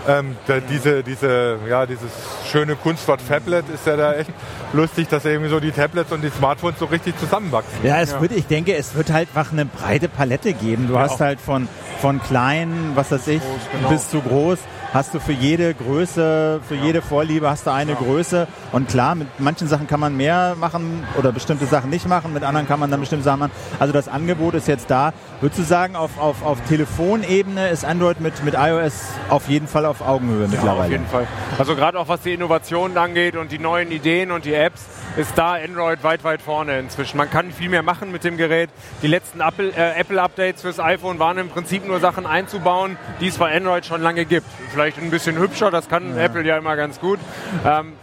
[0.09, 2.11] Ähm, da, diese, diese, ja, dieses
[2.51, 4.31] schöne Kunstwort Fablet ist ja da echt
[4.73, 7.79] lustig, dass irgendwie so die Tablets und die Smartphones so richtig zusammenwachsen.
[7.83, 10.70] Ja, es Wird, ich denke, es wird halt einfach eine breite Palette geben.
[10.77, 11.69] Du hast halt von,
[12.01, 13.89] von klein, was weiß ich, genau.
[13.89, 14.59] bis zu groß,
[14.93, 18.47] hast du für jede Größe, für jede Vorliebe hast du eine Größe.
[18.73, 22.43] Und klar, mit manchen Sachen kann man mehr machen oder bestimmte Sachen nicht machen, mit
[22.43, 23.53] anderen kann man dann bestimmte Sachen machen.
[23.79, 25.13] Also das Angebot ist jetzt da.
[25.41, 29.87] Würdest du sagen, auf, auf, auf Telefonebene ist Android mit, mit iOS auf jeden Fall
[29.87, 30.85] auf Augenhöhe mittlerweile?
[30.85, 31.27] Auf jeden Fall.
[31.59, 34.85] Also gerade auch was die Innovationen angeht und die neuen Ideen und die Apps,
[35.17, 37.17] ist da Android weit, weit vorne inzwischen.
[37.17, 38.69] Man kann viel mehr machen mit dem Gerät.
[39.03, 43.39] Die letzten Apple- äh, Apple-Updates fürs iPhone waren im Prinzip nur Sachen einzubauen, die es
[43.39, 44.47] bei Android schon lange gibt.
[44.71, 47.19] Vielleicht ein bisschen hübscher, das kann Apple ja immer ganz gut.
[47.65, 47.95] Ähm,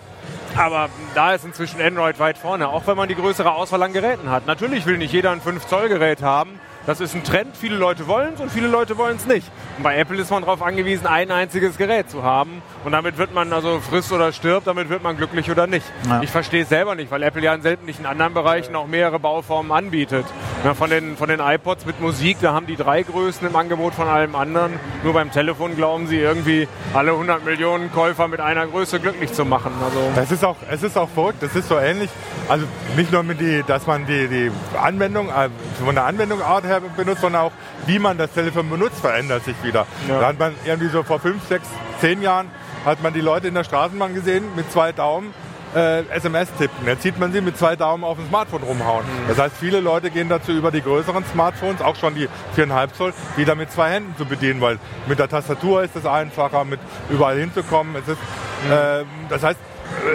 [0.56, 4.32] aber da ist inzwischen Android weit vorne, auch wenn man die größere Auswahl an Geräten
[4.32, 4.47] hat.
[4.47, 6.60] Natürlich will nicht jeder ein 5-Zoll-Gerät haben.
[6.88, 7.58] Das ist ein Trend.
[7.58, 9.45] Viele Leute wollen es und viele Leute wollen es nicht.
[9.76, 12.62] Und bei Apple ist man darauf angewiesen, ein einziges Gerät zu haben.
[12.86, 15.86] Und damit wird man also frisst oder stirbt, damit wird man glücklich oder nicht.
[16.08, 16.21] Ja.
[16.21, 19.73] Ich verstehe es selber nicht, weil Apple ja in sämtlichen anderen Bereichen auch mehrere Bauformen
[19.73, 20.26] anbietet.
[20.63, 23.93] Ja, von, den, von den iPods mit Musik, da haben die drei Größen im Angebot
[23.93, 24.80] von allem anderen.
[25.04, 29.43] Nur beim Telefon glauben sie irgendwie, alle 100 Millionen Käufer mit einer Größe glücklich zu
[29.43, 29.73] machen.
[29.84, 32.10] Also Es ist auch, es ist auch verrückt, das ist so ähnlich.
[32.47, 35.50] Also nicht nur mit die, dass man die, die Anwendung, äh,
[35.84, 37.52] von der Anwendungsart her benutzt, sondern auch
[37.86, 39.86] wie man das Telefon benutzt, verändert sich wieder.
[40.08, 40.20] Ja.
[40.20, 41.68] Da hat man irgendwie so vor fünf, sechs,
[42.00, 42.50] zehn Jahren
[42.86, 45.34] hat man die Leute in der Straßenbahn gesehen mit zwei Daumen.
[45.76, 46.88] Äh, SMS tippen.
[46.88, 49.04] Jetzt sieht man sie mit zwei Daumen auf dem Smartphone rumhauen.
[49.28, 53.13] Das heißt, viele Leute gehen dazu über die größeren Smartphones, auch schon die 4,5 Zoll,
[53.36, 57.38] wieder mit zwei Händen zu bedienen, weil mit der Tastatur ist es einfacher, mit überall
[57.38, 57.96] hinzukommen.
[57.98, 59.60] Ist, äh, das heißt,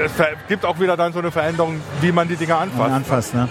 [0.04, 2.92] es ver- gibt auch wieder dann so eine Veränderung, wie man die Dinger anfasst.
[2.92, 3.34] anfasst.
[3.34, 3.48] Ne?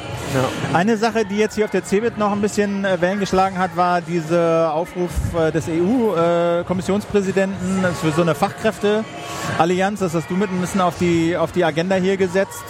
[0.73, 3.75] Eine Sache, die jetzt hier auf der CeBIT noch ein bisschen äh, Wellen geschlagen hat,
[3.75, 9.99] war dieser Aufruf äh, des EU-Kommissionspräsidenten für so eine Fachkräfteallianz.
[9.99, 12.63] Das hast du mit ein bisschen auf die, auf die Agenda hier gesetzt.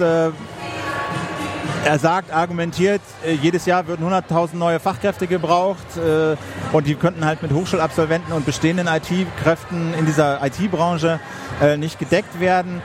[1.84, 6.36] Er sagt, argumentiert, äh, jedes Jahr würden 100.000 neue Fachkräfte gebraucht äh,
[6.72, 11.20] und die könnten halt mit Hochschulabsolventen und bestehenden IT-Kräften in dieser IT-Branche
[11.60, 12.84] äh, nicht gedeckt werden.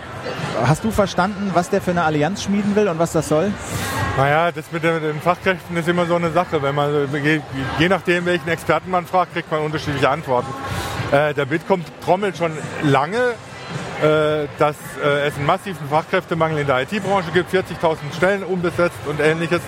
[0.64, 3.52] Hast du verstanden, was der für eine Allianz schmieden will und was das soll?
[4.16, 6.62] Naja, das mit den, Fachkräften ist immer so eine Sache.
[6.62, 7.06] Wenn man,
[7.78, 10.48] je, nachdem, welchen Experten man fragt, kriegt man unterschiedliche Antworten.
[11.12, 12.50] Der Bitkom trommelt schon
[12.82, 13.34] lange,
[14.58, 19.62] dass äh, es einen massiven Fachkräftemangel in der IT-Branche gibt, 40.000 Stellen unbesetzt und ähnliches.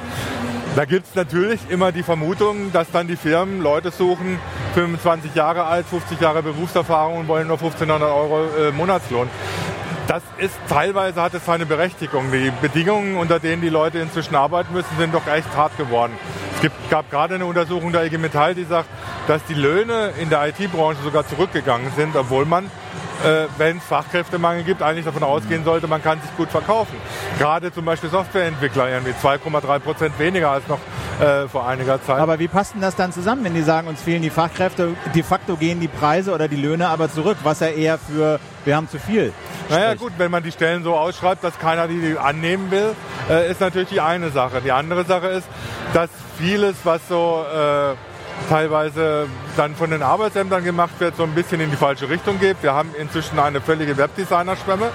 [0.77, 4.39] Da gibt es natürlich immer die Vermutung, dass dann die Firmen Leute suchen,
[4.75, 9.29] 25 Jahre alt, 50 Jahre Berufserfahrung und wollen nur 1500 Euro äh, Monatslohn.
[10.07, 12.33] Das ist teilweise hat es seine Berechtigung.
[12.33, 16.13] Die Bedingungen, unter denen die Leute inzwischen arbeiten müssen, sind doch echt hart geworden.
[16.55, 18.89] Es gibt, gab gerade eine Untersuchung der IG Metall, die sagt,
[19.27, 22.71] dass die Löhne in der IT-Branche sogar zurückgegangen sind, obwohl man,
[23.25, 26.97] äh, wenn es Fachkräftemangel gibt, eigentlich davon ausgehen sollte, man kann sich gut verkaufen.
[27.39, 30.79] Gerade zum Beispiel Softwareentwickler irgendwie 2,3 Prozent weniger als noch
[31.21, 32.19] äh, vor einiger Zeit.
[32.19, 35.23] Aber wie passt denn das dann zusammen, wenn die sagen, uns fehlen die Fachkräfte, de
[35.23, 38.89] facto gehen die Preise oder die Löhne aber zurück, was ja eher für wir haben
[38.89, 39.33] zu viel.
[39.71, 42.95] Naja gut, wenn man die Stellen so ausschreibt, dass keiner die annehmen will,
[43.31, 44.61] äh, ist natürlich die eine Sache.
[44.61, 45.47] Die andere Sache ist,
[45.93, 47.95] dass vieles, was so äh,
[48.49, 52.57] teilweise dann von den Arbeitsämtern gemacht wird, so ein bisschen in die falsche Richtung geht.
[52.63, 54.87] Wir haben inzwischen eine völlige Webdesigner-Schwemme.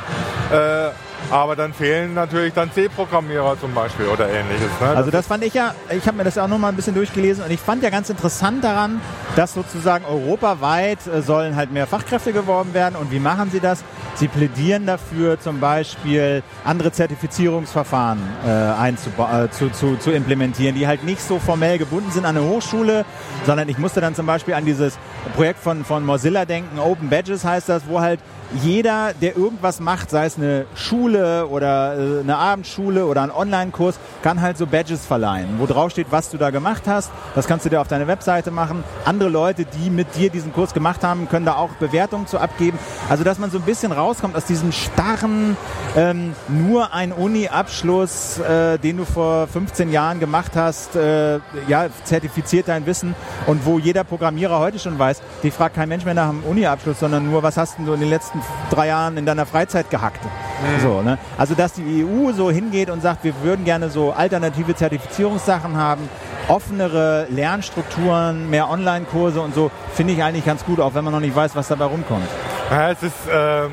[0.51, 0.89] Äh,
[1.31, 4.69] aber dann fehlen natürlich dann C-Programmierer zum Beispiel oder ähnliches.
[4.79, 4.87] Ne?
[4.87, 6.95] Also das fand ich ja, ich habe mir das ja auch noch mal ein bisschen
[6.95, 9.01] durchgelesen und ich fand ja ganz interessant daran,
[9.35, 13.83] dass sozusagen europaweit äh, sollen halt mehr Fachkräfte geworben werden und wie machen sie das?
[14.15, 21.03] Sie plädieren dafür, zum Beispiel andere Zertifizierungsverfahren äh, äh, zu, zu, zu implementieren, die halt
[21.03, 23.05] nicht so formell gebunden sind an eine Hochschule,
[23.45, 24.97] sondern ich musste dann zum Beispiel an dieses
[25.35, 28.19] Projekt von, von Mozilla denken, Open Badges heißt das, wo halt
[28.61, 33.99] jeder, der irgendwas macht, sei es eine Schule oder äh, eine Abendschule oder ein Online-Kurs,
[34.21, 37.11] kann halt so Badges verleihen, wo drauf steht, was du da gemacht hast.
[37.35, 38.83] Das kannst du dir auf deine Webseite machen.
[39.05, 42.77] Andere Leute, die mit dir diesen Kurs gemacht haben, können da auch Bewertungen zu abgeben.
[43.09, 45.57] Also, dass man so ein bisschen rauskommt aus diesem starren,
[45.95, 52.67] ähm, nur ein Uni-Abschluss, äh, den du vor 15 Jahren gemacht hast, äh, ja, zertifiziert
[52.67, 53.15] dein Wissen
[53.47, 56.99] und wo jeder Programmierer heute schon weiß, die fragt kein Mensch mehr nach einem Uni-Abschluss,
[56.99, 60.23] sondern nur, was hast du in den letzten drei Jahren in deiner Freizeit gehackt.
[60.23, 60.81] Mhm.
[60.81, 61.17] So, ne?
[61.37, 66.09] Also dass die EU so hingeht und sagt, wir würden gerne so alternative Zertifizierungssachen haben,
[66.47, 71.19] offenere Lernstrukturen, mehr Online-Kurse und so, finde ich eigentlich ganz gut, auch wenn man noch
[71.19, 72.27] nicht weiß, was dabei rumkommt.
[72.69, 73.69] Ja, es ist, äh,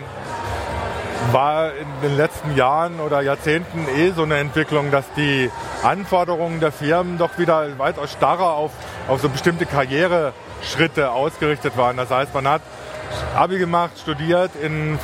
[1.32, 5.50] war in den letzten Jahren oder Jahrzehnten eh so eine Entwicklung, dass die
[5.82, 8.72] Anforderungen der Firmen doch wieder weitaus starrer auf,
[9.08, 11.96] auf so bestimmte Karriereschritte ausgerichtet waren.
[11.96, 12.62] Das heißt, man hat
[13.34, 14.98] Abi gemacht, studiert, in äh,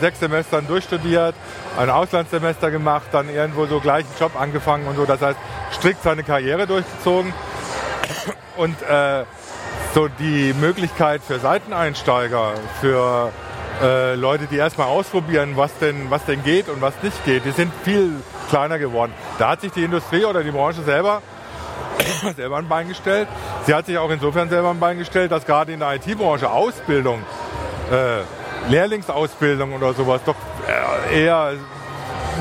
[0.00, 1.34] sechs Semestern durchstudiert,
[1.78, 5.04] ein Auslandssemester gemacht, dann irgendwo so gleich einen Job angefangen und so.
[5.04, 5.38] Das heißt,
[5.72, 7.32] strikt seine Karriere durchgezogen.
[8.56, 9.24] Und äh,
[9.94, 13.32] so die Möglichkeit für Seiteneinsteiger, für
[13.82, 17.52] äh, Leute, die erstmal ausprobieren, was denn, was denn geht und was nicht geht, die
[17.52, 18.12] sind viel
[18.48, 19.12] kleiner geworden.
[19.38, 21.22] Da hat sich die Industrie oder die Branche selber
[22.36, 23.28] selber ein Bein gestellt.
[23.66, 27.22] Sie hat sich auch insofern selber ein Bein gestellt, dass gerade in der IT-Branche Ausbildung,
[27.90, 30.36] äh, Lehrlingsausbildung oder sowas doch
[31.12, 31.52] äh, eher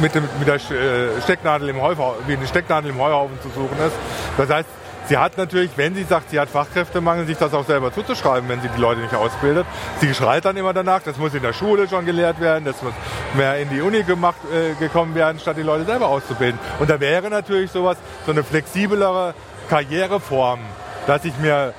[0.02, 3.78] mit, dem, mit der äh, Stecknadel im Heuhaufen, wie eine Stecknadel im Heuhaufen zu suchen
[3.86, 3.96] ist.
[4.38, 4.70] Das heißt,
[5.08, 8.62] Sie hat natürlich, wenn sie sagt, sie hat Fachkräftemangel, sich das auch selber zuzuschreiben, wenn
[8.62, 9.65] sie die Leute nicht ausbildet.
[10.02, 12.93] Sie schreit dann immer danach, das muss in der Schule schon gelehrt werden, das muss
[13.36, 16.60] mehr in die Uni gemacht, äh, gekommen werden, statt die Leute selber auszubilden.
[16.80, 19.34] Und da wäre natürlich sowas, so eine flexiblere
[19.70, 20.60] Karriereform,
[21.06, 21.74] dass ich mir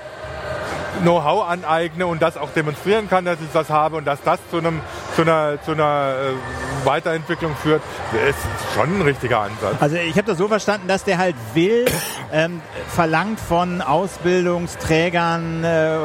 [1.03, 4.59] Know-how aneigne und das auch demonstrieren kann, dass ich das habe und dass das zu,
[4.59, 4.81] einem,
[5.15, 7.83] zu einer, zu einer äh, Weiterentwicklung führt,
[8.29, 8.39] ist
[8.75, 9.77] schon ein richtiger Ansatz.
[9.81, 11.87] Also ich habe das so verstanden, dass der halt will,
[12.33, 15.99] ähm, verlangt von Ausbildungsträgern, äh,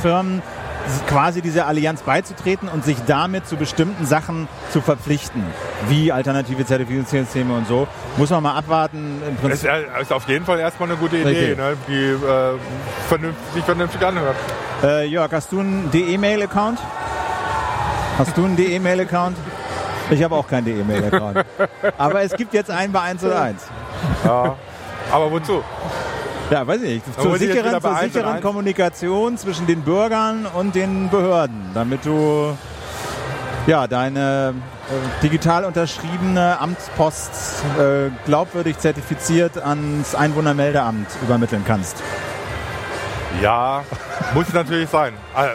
[0.00, 0.42] Firmen,
[1.06, 5.42] quasi dieser Allianz beizutreten und sich damit zu bestimmten Sachen zu verpflichten,
[5.88, 7.86] wie alternative Zertifizierungssysteme und so.
[8.16, 9.20] Muss man mal abwarten.
[9.28, 12.58] Im Prinzip es ist auf jeden Fall erstmal eine gute Idee, ne, die äh,
[13.08, 14.36] vernünftig, sich vernünftig anhört.
[14.82, 16.78] Äh, Jörg, hast du einen DE-Mail-Account?
[18.18, 19.36] Hast du einen DE-Mail-Account?
[20.10, 21.44] Ich habe auch keinen DE-Mail-Account.
[21.98, 23.62] Aber es gibt jetzt einen bei 1 und 1.
[24.24, 24.56] Ja,
[25.12, 25.62] aber wozu?
[26.50, 27.20] Ja, weiß ich nicht.
[27.20, 32.56] Zur sicheren, zur sicheren Kommunikation zwischen den Bürgern und den Behörden, damit du
[33.66, 34.54] ja, deine
[34.88, 42.02] äh, digital unterschriebene Amtspost äh, glaubwürdig zertifiziert ans Einwohnermeldeamt übermitteln kannst.
[43.40, 43.84] Ja,
[44.34, 45.14] muss natürlich sein.
[45.34, 45.54] Also,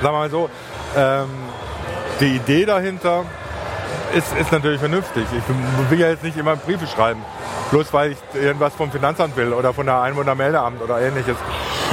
[0.00, 0.48] sagen wir mal so,
[0.96, 1.28] ähm,
[2.20, 3.24] die Idee dahinter
[4.14, 5.24] ist, ist natürlich vernünftig.
[5.36, 7.22] Ich will ja jetzt nicht immer Briefe schreiben.
[7.70, 11.36] Bloß weil ich irgendwas vom Finanzamt will oder von der Einwohnermeldeamt oder ähnliches.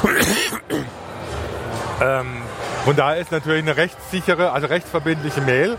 [2.01, 2.41] ähm,
[2.86, 5.77] und da ist natürlich eine rechtssichere, also rechtsverbindliche Mail.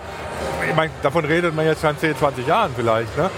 [0.69, 3.17] Ich meine, davon redet man jetzt schon 10, 20 Jahren vielleicht.
[3.17, 3.31] Ne?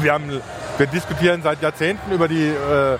[0.00, 0.40] Wir, haben,
[0.78, 2.98] wir diskutieren seit Jahrzehnten über die äh,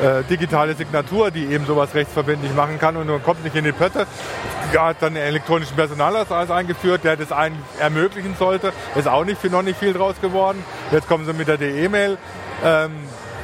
[0.00, 3.72] äh, digitale Signatur, die eben sowas rechtsverbindlich machen kann und man kommt nicht in die
[3.72, 4.06] Pötte.
[4.72, 8.72] Er hat dann den elektronischen Personalausweis eingeführt, der das eigentlich ermöglichen sollte.
[8.94, 10.64] Ist auch nicht viel, noch nicht viel draus geworden.
[10.92, 12.18] Jetzt kommen sie mit der DE-Mail.
[12.64, 12.92] Ähm,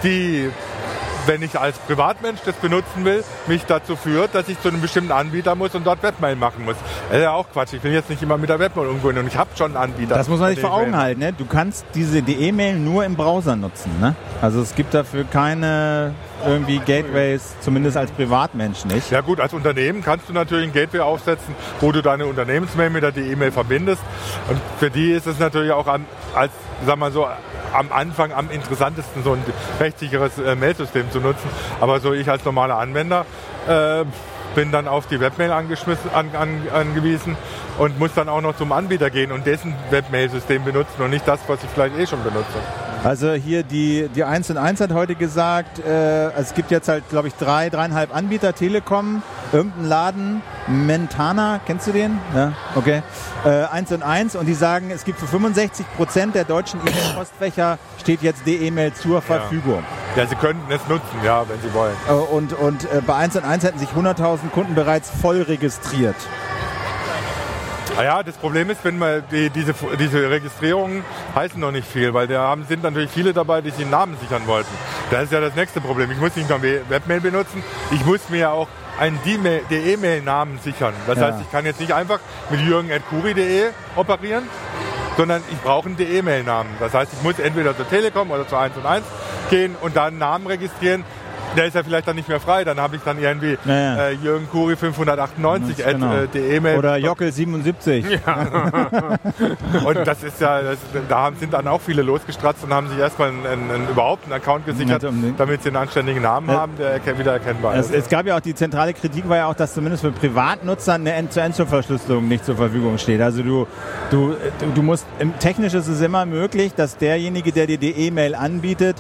[0.03, 0.51] die
[1.27, 5.13] wenn ich als Privatmensch das benutzen will, mich dazu führt, dass ich zu einem bestimmten
[5.13, 6.77] Anbieter muss und dort Webmail machen muss.
[7.09, 7.73] Das ist ja auch Quatsch.
[7.73, 10.15] Ich will jetzt nicht immer mit der Webmail umgehen und ich habe schon einen Anbieter.
[10.17, 11.21] Das muss man sich vor Augen halten.
[11.21, 11.33] Ne?
[11.33, 13.91] Du kannst diese E-Mail nur im Browser nutzen.
[14.01, 14.15] Ne?
[14.41, 19.11] Also es gibt dafür keine irgendwie Gateways, zumindest als Privatmensch nicht.
[19.11, 23.03] Ja gut, als Unternehmen kannst du natürlich ein Gateway aufsetzen, wo du deine Unternehmensmail mit
[23.03, 24.03] der E-Mail verbindest.
[24.49, 26.53] Und für die ist es natürlich auch am, als,
[26.85, 27.27] sag mal so,
[27.73, 29.45] am Anfang am interessantesten, so ein
[29.81, 31.49] rechtssicheres äh, Mailsystem zu nutzen.
[31.81, 33.25] Aber so ich als normaler Anwender
[33.69, 34.05] äh,
[34.55, 37.37] bin dann auf die Webmail angeschmissen, an, an, angewiesen
[37.79, 41.41] und muss dann auch noch zum Anbieter gehen und dessen Webmail-System benutzen und nicht das,
[41.47, 42.59] was ich vielleicht eh schon benutze.
[43.07, 47.09] Also hier die, die 1 und 1 hat heute gesagt, äh, es gibt jetzt halt,
[47.09, 52.19] glaube ich, drei, dreieinhalb Anbieter, Telekom, irgendein Laden, Mentana, kennst du den?
[52.35, 53.05] Ja, okay.
[53.45, 57.79] Äh, 1 und 1 und die sagen, es gibt für 65 Prozent der deutschen E-Mail-Postfächer
[58.01, 59.85] steht jetzt die E-Mail zur Verfügung.
[60.17, 61.95] Ja, sie könnten es nutzen, ja, wenn sie wollen.
[62.09, 66.17] Äh, Und, und äh, bei 1 und 1 hätten sich 100.000 Kunden bereits voll registriert.
[67.97, 71.03] Naja, das Problem ist, wenn man die, diese, diese Registrierungen
[71.35, 74.19] heißen noch nicht viel, weil da haben, sind natürlich viele dabei, die sich den Namen
[74.21, 74.69] sichern wollten.
[75.11, 76.11] Das ist ja das nächste Problem.
[76.11, 80.59] Ich muss nicht nur Webmail benutzen, ich muss mir ja auch einen D-Mail- der E-Mail-Namen
[80.63, 80.93] sichern.
[81.07, 81.27] Das Ja.
[81.27, 82.19] heißt, ich kann jetzt nicht einfach
[82.51, 84.45] mit jürgen.kuri.de operieren,
[85.17, 86.71] sondern ich brauche einen E-Mail-Namen.
[86.79, 89.07] Das heißt, ich muss entweder zur Telekom oder zur 1 und 1
[89.49, 91.03] gehen und da einen Namen registrieren.
[91.57, 92.65] Der ist ja vielleicht dann nicht mehr frei.
[92.65, 93.97] Dann habe ich dann irgendwie Ja, ja.
[94.09, 96.15] äh, Jürgen Kuri 598 at, Genau.
[96.15, 96.79] äh, die E-Mail.
[96.79, 98.05] Oder Jockel 77.
[99.85, 102.99] Und das ist ja, das, da haben, sind dann auch viele losgestratzt und haben sich
[102.99, 106.55] erstmal einen, einen, einen, überhaupt einen Account gesichert, Ja, damit sie einen anständigen Namen Ja.
[106.61, 107.93] haben, der wieder erkennbar ist.
[107.95, 111.13] es gab ja auch die zentrale Kritik, war ja auch, dass zumindest für Privatnutzer eine
[111.13, 113.21] End-zu-End-Verschlüsselung nicht zur Verfügung steht.
[113.21, 113.67] Also du,
[114.11, 114.35] du,
[114.75, 115.07] du, musst,
[115.41, 118.97] technisch ist es immer möglich, dass derjenige, der dir die E-Mail anbietet,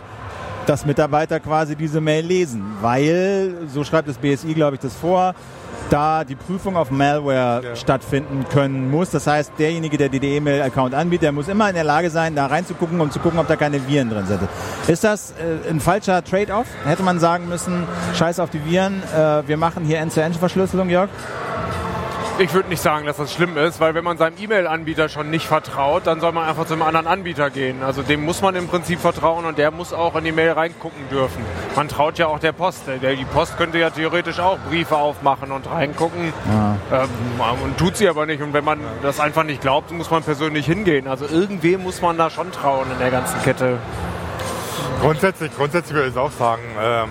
[0.66, 5.35] dass Mitarbeiter quasi diese Mail lesen, weil, so schreibt das BSI, glaube ich, das vor,
[5.90, 7.76] da die Prüfung auf Malware Ja.
[7.76, 9.11] stattfinden können muss.
[9.11, 12.35] Das heißt, derjenige, der dir die E-Mail-Account anbietet, der muss immer in der Lage sein,
[12.35, 14.40] da reinzugucken, um zu gucken, ob da keine Viren drin sind.
[14.88, 16.66] Ist das äh, ein falscher Trade-off?
[16.85, 21.09] Hätte man sagen müssen, scheiß auf die Viren, äh, wir machen hier End-zu-End-Verschlüsselung, Jörg?
[22.38, 25.46] Ich würde nicht sagen, dass das schlimm ist, weil wenn man seinem E-Mail-Anbieter schon nicht
[25.46, 27.83] vertraut, dann soll man einfach zum anderen Anbieter gehen.
[27.83, 31.09] Also dem muss man im Prinzip vertrauen und der muss auch in die Mail reingucken
[31.09, 31.42] dürfen.
[31.75, 32.83] Man traut ja auch der Post.
[32.88, 36.35] Die Post könnte ja theoretisch auch Briefe aufmachen und reingucken
[36.92, 38.42] ähm, und tut sie aber nicht.
[38.42, 41.09] Und wenn man das einfach nicht glaubt, muss man persönlich hingehen.
[41.09, 43.79] Also irgendwem muss man da schon trauen in der ganzen Kette.
[45.01, 47.09] Grundsätzlich, grundsätzlich würde ich auch sagen, ähm,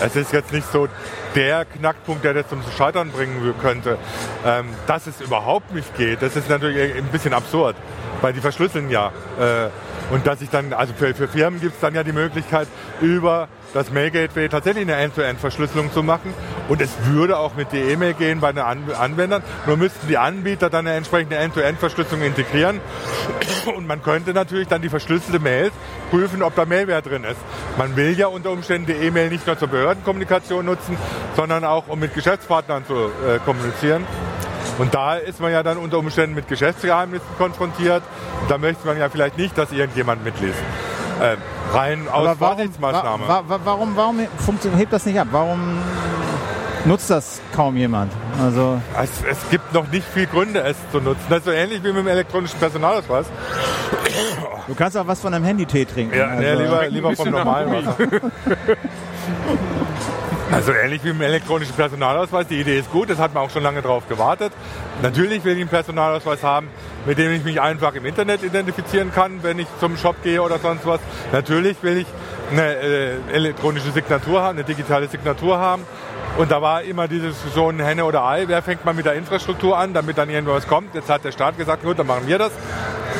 [0.00, 0.88] es ist jetzt nicht so
[1.34, 3.98] der Knackpunkt, der das zum Scheitern bringen könnte.
[4.44, 7.76] Ähm, dass es überhaupt nicht geht, das ist natürlich ein bisschen absurd,
[8.20, 9.12] weil die verschlüsseln ja.
[9.38, 9.68] Äh,
[10.10, 12.68] und dass ich dann, also für, für Firmen gibt es dann ja die Möglichkeit,
[13.00, 16.32] über das Mail Gateway tatsächlich eine End-to-End-Verschlüsselung zu machen.
[16.68, 19.42] Und es würde auch mit der E-Mail gehen bei den An Anwendern.
[19.66, 22.80] Nur müssten die Anbieter dann eine entsprechende End-to-End-Verschlüsselung integrieren.
[23.76, 25.70] Und man könnte natürlich dann die verschlüsselte Mail
[26.10, 27.40] prüfen, ob da Mailware drin ist.
[27.76, 30.96] Man will ja unter Umständen die E-Mail nicht nur zur Behördenkommunikation nutzen,
[31.34, 34.06] sondern auch um mit Geschäftspartnern zu äh, kommunizieren.
[34.78, 38.02] Und da ist man ja dann unter Umständen mit Geschäftsgeheimnissen konfrontiert.
[38.42, 40.58] Und da möchte man ja vielleicht nicht, dass irgendjemand mitliest.
[41.22, 41.38] Ähm,
[41.72, 43.26] rein aus Aber warum, Vorsichtsmaßnahme.
[43.26, 45.28] wa, wa, warum, warum funktioniert, hebt das nicht ab?
[45.30, 45.78] Warum
[46.84, 48.12] nutzt das kaum jemand?
[48.42, 51.24] Also Es, es gibt noch nicht viel Gründe, es zu nutzen.
[51.30, 53.26] Das ist so ähnlich wie mit dem elektronischen Personalausweis.
[54.66, 56.16] du kannst auch was von einem Handy-Tee trinken.
[56.16, 57.72] Ja, also, nee, lieber, lieber vom normalen.
[57.72, 57.96] Wasser.
[60.56, 62.46] Also ähnlich wie mit dem elektronischen Personalausweis.
[62.46, 64.54] Die Idee ist gut, das hat man auch schon lange drauf gewartet.
[65.02, 66.68] Natürlich will ich einen Personalausweis haben,
[67.04, 70.58] mit dem ich mich einfach im Internet identifizieren kann, wenn ich zum Shop gehe oder
[70.58, 71.00] sonst was.
[71.30, 72.06] Natürlich will ich
[72.50, 75.82] eine äh, elektronische Signatur haben, eine digitale Signatur haben.
[76.38, 79.76] Und da war immer diese Diskussion Henne oder Ei, wer fängt mal mit der Infrastruktur
[79.76, 80.94] an, damit dann irgendwas kommt.
[80.94, 82.52] Jetzt hat der Staat gesagt, gut, dann machen wir das.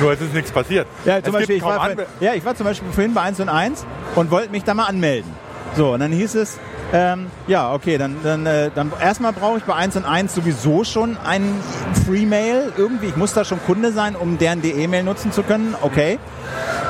[0.01, 0.87] Nur es ist nichts passiert.
[1.05, 3.85] Ja, zum Beispiel, ich war, ja, ich war zum Beispiel vorhin bei 1 und 1
[4.15, 5.31] und wollte mich da mal anmelden.
[5.77, 6.59] So, und dann hieß es,
[6.93, 10.85] ähm, ja, okay, dann, dann, äh, dann erstmal brauche ich bei 1 und 1 sowieso
[10.85, 11.61] schon ein
[12.07, 12.73] Free-Mail.
[12.77, 15.75] Irgendwie, ich muss da schon Kunde sein, um deren die E-Mail nutzen zu können.
[15.83, 16.19] Okay.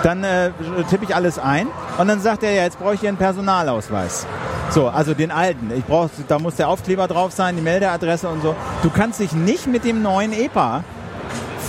[0.03, 0.51] Dann äh,
[0.91, 1.67] tippe ich alles ein
[1.99, 4.27] und dann sagt er, ja, jetzt brauche ich hier einen Personalausweis.
[4.71, 5.73] So, also den alten.
[5.77, 8.55] Ich brauch, da muss der Aufkleber drauf sein, die Meldeadresse und so.
[8.83, 10.85] Du kannst dich nicht mit dem neuen EPA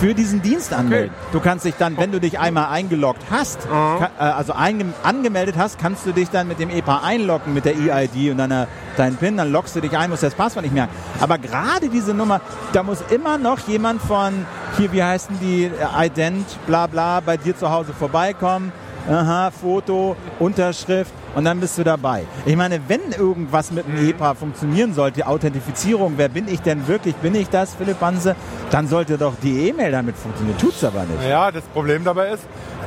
[0.00, 1.14] für diesen Dienst anmelden.
[1.32, 5.56] Du kannst dich dann, wenn du dich einmal eingeloggt hast, ka- äh, also einge angemeldet
[5.58, 9.16] hast, kannst du dich dann mit dem EPA einloggen, mit der EID und deiner, deinen
[9.16, 10.92] PIN, dann loggst du dich ein, musst das Passwort nicht merken.
[11.20, 12.40] Aber gerade diese Nummer,
[12.72, 17.36] da muss immer noch jemand von, hier, wie heißen die, äh, Ident, bla bla, bei
[17.36, 18.72] dir zu Hause vorbeikommen,
[19.08, 22.24] aha, Foto, Unterschrift und dann bist du dabei.
[22.46, 26.86] Ich meine, wenn irgendwas mit dem EPA funktionieren sollte, die Authentifizierung, wer bin ich denn
[26.88, 28.36] wirklich, bin ich das, Philipp Banse,
[28.70, 30.58] dann sollte doch die E-Mail damit funktionieren.
[30.58, 31.28] Tut's aber nicht.
[31.28, 32.44] Ja, das Problem dabei ist,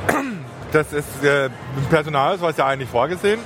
[0.72, 3.40] das ist äh, im Personalausweis ja eigentlich vorgesehen.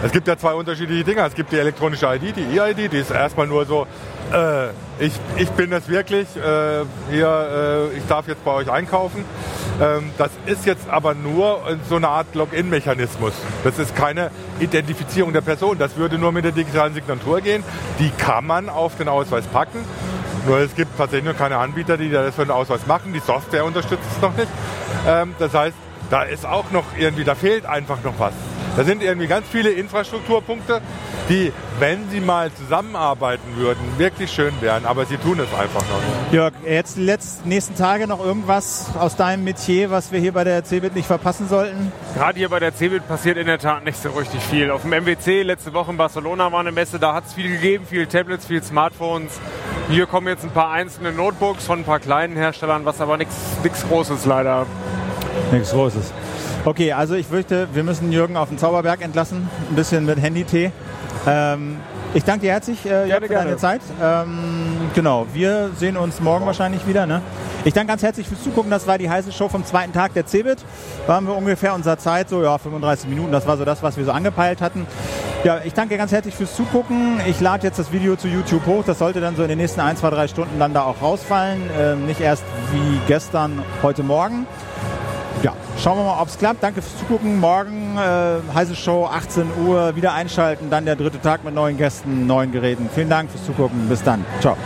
[0.00, 1.26] Es gibt ja zwei unterschiedliche Dinge.
[1.26, 3.86] Es gibt die elektronische ID, die E-ID, die ist erstmal nur so,
[4.32, 4.68] äh,
[5.00, 9.24] ich, ich bin es wirklich, äh, hier, äh, ich darf jetzt bei euch einkaufen.
[9.80, 13.32] Ähm, das ist jetzt aber nur so eine Art Login-Mechanismus.
[13.64, 14.30] Das ist keine
[14.60, 15.78] Identifizierung der Person.
[15.78, 17.64] Das würde nur mit der digitalen Signatur gehen.
[17.98, 19.84] Die kann man auf den Ausweis packen.
[20.46, 23.12] Nur es gibt tatsächlich noch keine Anbieter, die das für den Ausweis machen.
[23.12, 24.48] Die Software unterstützt es noch nicht.
[25.08, 25.76] Ähm, das heißt,
[26.10, 28.32] da ist auch noch irgendwie, da fehlt einfach noch was.
[28.78, 30.80] Da sind irgendwie ganz viele Infrastrukturpunkte,
[31.28, 34.86] die, wenn sie mal zusammenarbeiten würden, wirklich schön wären.
[34.86, 36.32] Aber sie tun es einfach noch nicht.
[36.32, 40.44] Jörg, jetzt die letzten, nächsten Tage noch irgendwas aus deinem Metier, was wir hier bei
[40.44, 41.90] der CeBIT nicht verpassen sollten?
[42.14, 44.70] Gerade hier bei der CeBIT passiert in der Tat nicht so richtig viel.
[44.70, 47.84] Auf dem MWC letzte Woche in Barcelona war eine Messe, da hat es viel gegeben,
[47.84, 49.40] viel Tablets, viel Smartphones.
[49.90, 53.34] Hier kommen jetzt ein paar einzelne Notebooks von ein paar kleinen Herstellern, was aber nichts
[53.88, 54.66] Großes leider.
[55.50, 56.12] Nichts Großes.
[56.68, 60.70] Okay, also ich fürchte, wir müssen Jürgen auf den Zauberberg entlassen, ein bisschen mit Handy-Tee.
[61.26, 61.78] Ähm,
[62.12, 63.80] ich danke dir herzlich äh, Jörg, für deine Zeit.
[64.02, 67.06] Ähm, genau, wir sehen uns morgen wahrscheinlich wieder.
[67.06, 67.22] Ne?
[67.64, 68.70] Ich danke ganz herzlich fürs Zugucken.
[68.70, 70.58] Das war die heiße Show vom zweiten Tag der CeBIT.
[71.06, 73.32] Da haben wir ungefähr unserer Zeit, so ja, 35 Minuten.
[73.32, 74.86] Das war so das, was wir so angepeilt hatten.
[75.44, 77.18] Ja, ich danke ganz herzlich fürs Zugucken.
[77.26, 78.84] Ich lade jetzt das Video zu YouTube hoch.
[78.84, 81.62] Das sollte dann so in den nächsten ein, zwei, drei Stunden dann da auch rausfallen.
[81.80, 84.46] Ähm, nicht erst wie gestern, heute Morgen.
[85.42, 86.62] Ja, schauen wir mal, ob es klappt.
[86.62, 87.38] Danke fürs Zugucken.
[87.38, 90.68] Morgen äh, heiße Show, 18 Uhr, wieder einschalten.
[90.68, 92.90] Dann der dritte Tag mit neuen Gästen, neuen Geräten.
[92.92, 93.88] Vielen Dank fürs Zugucken.
[93.88, 94.24] Bis dann.
[94.40, 94.56] Ciao.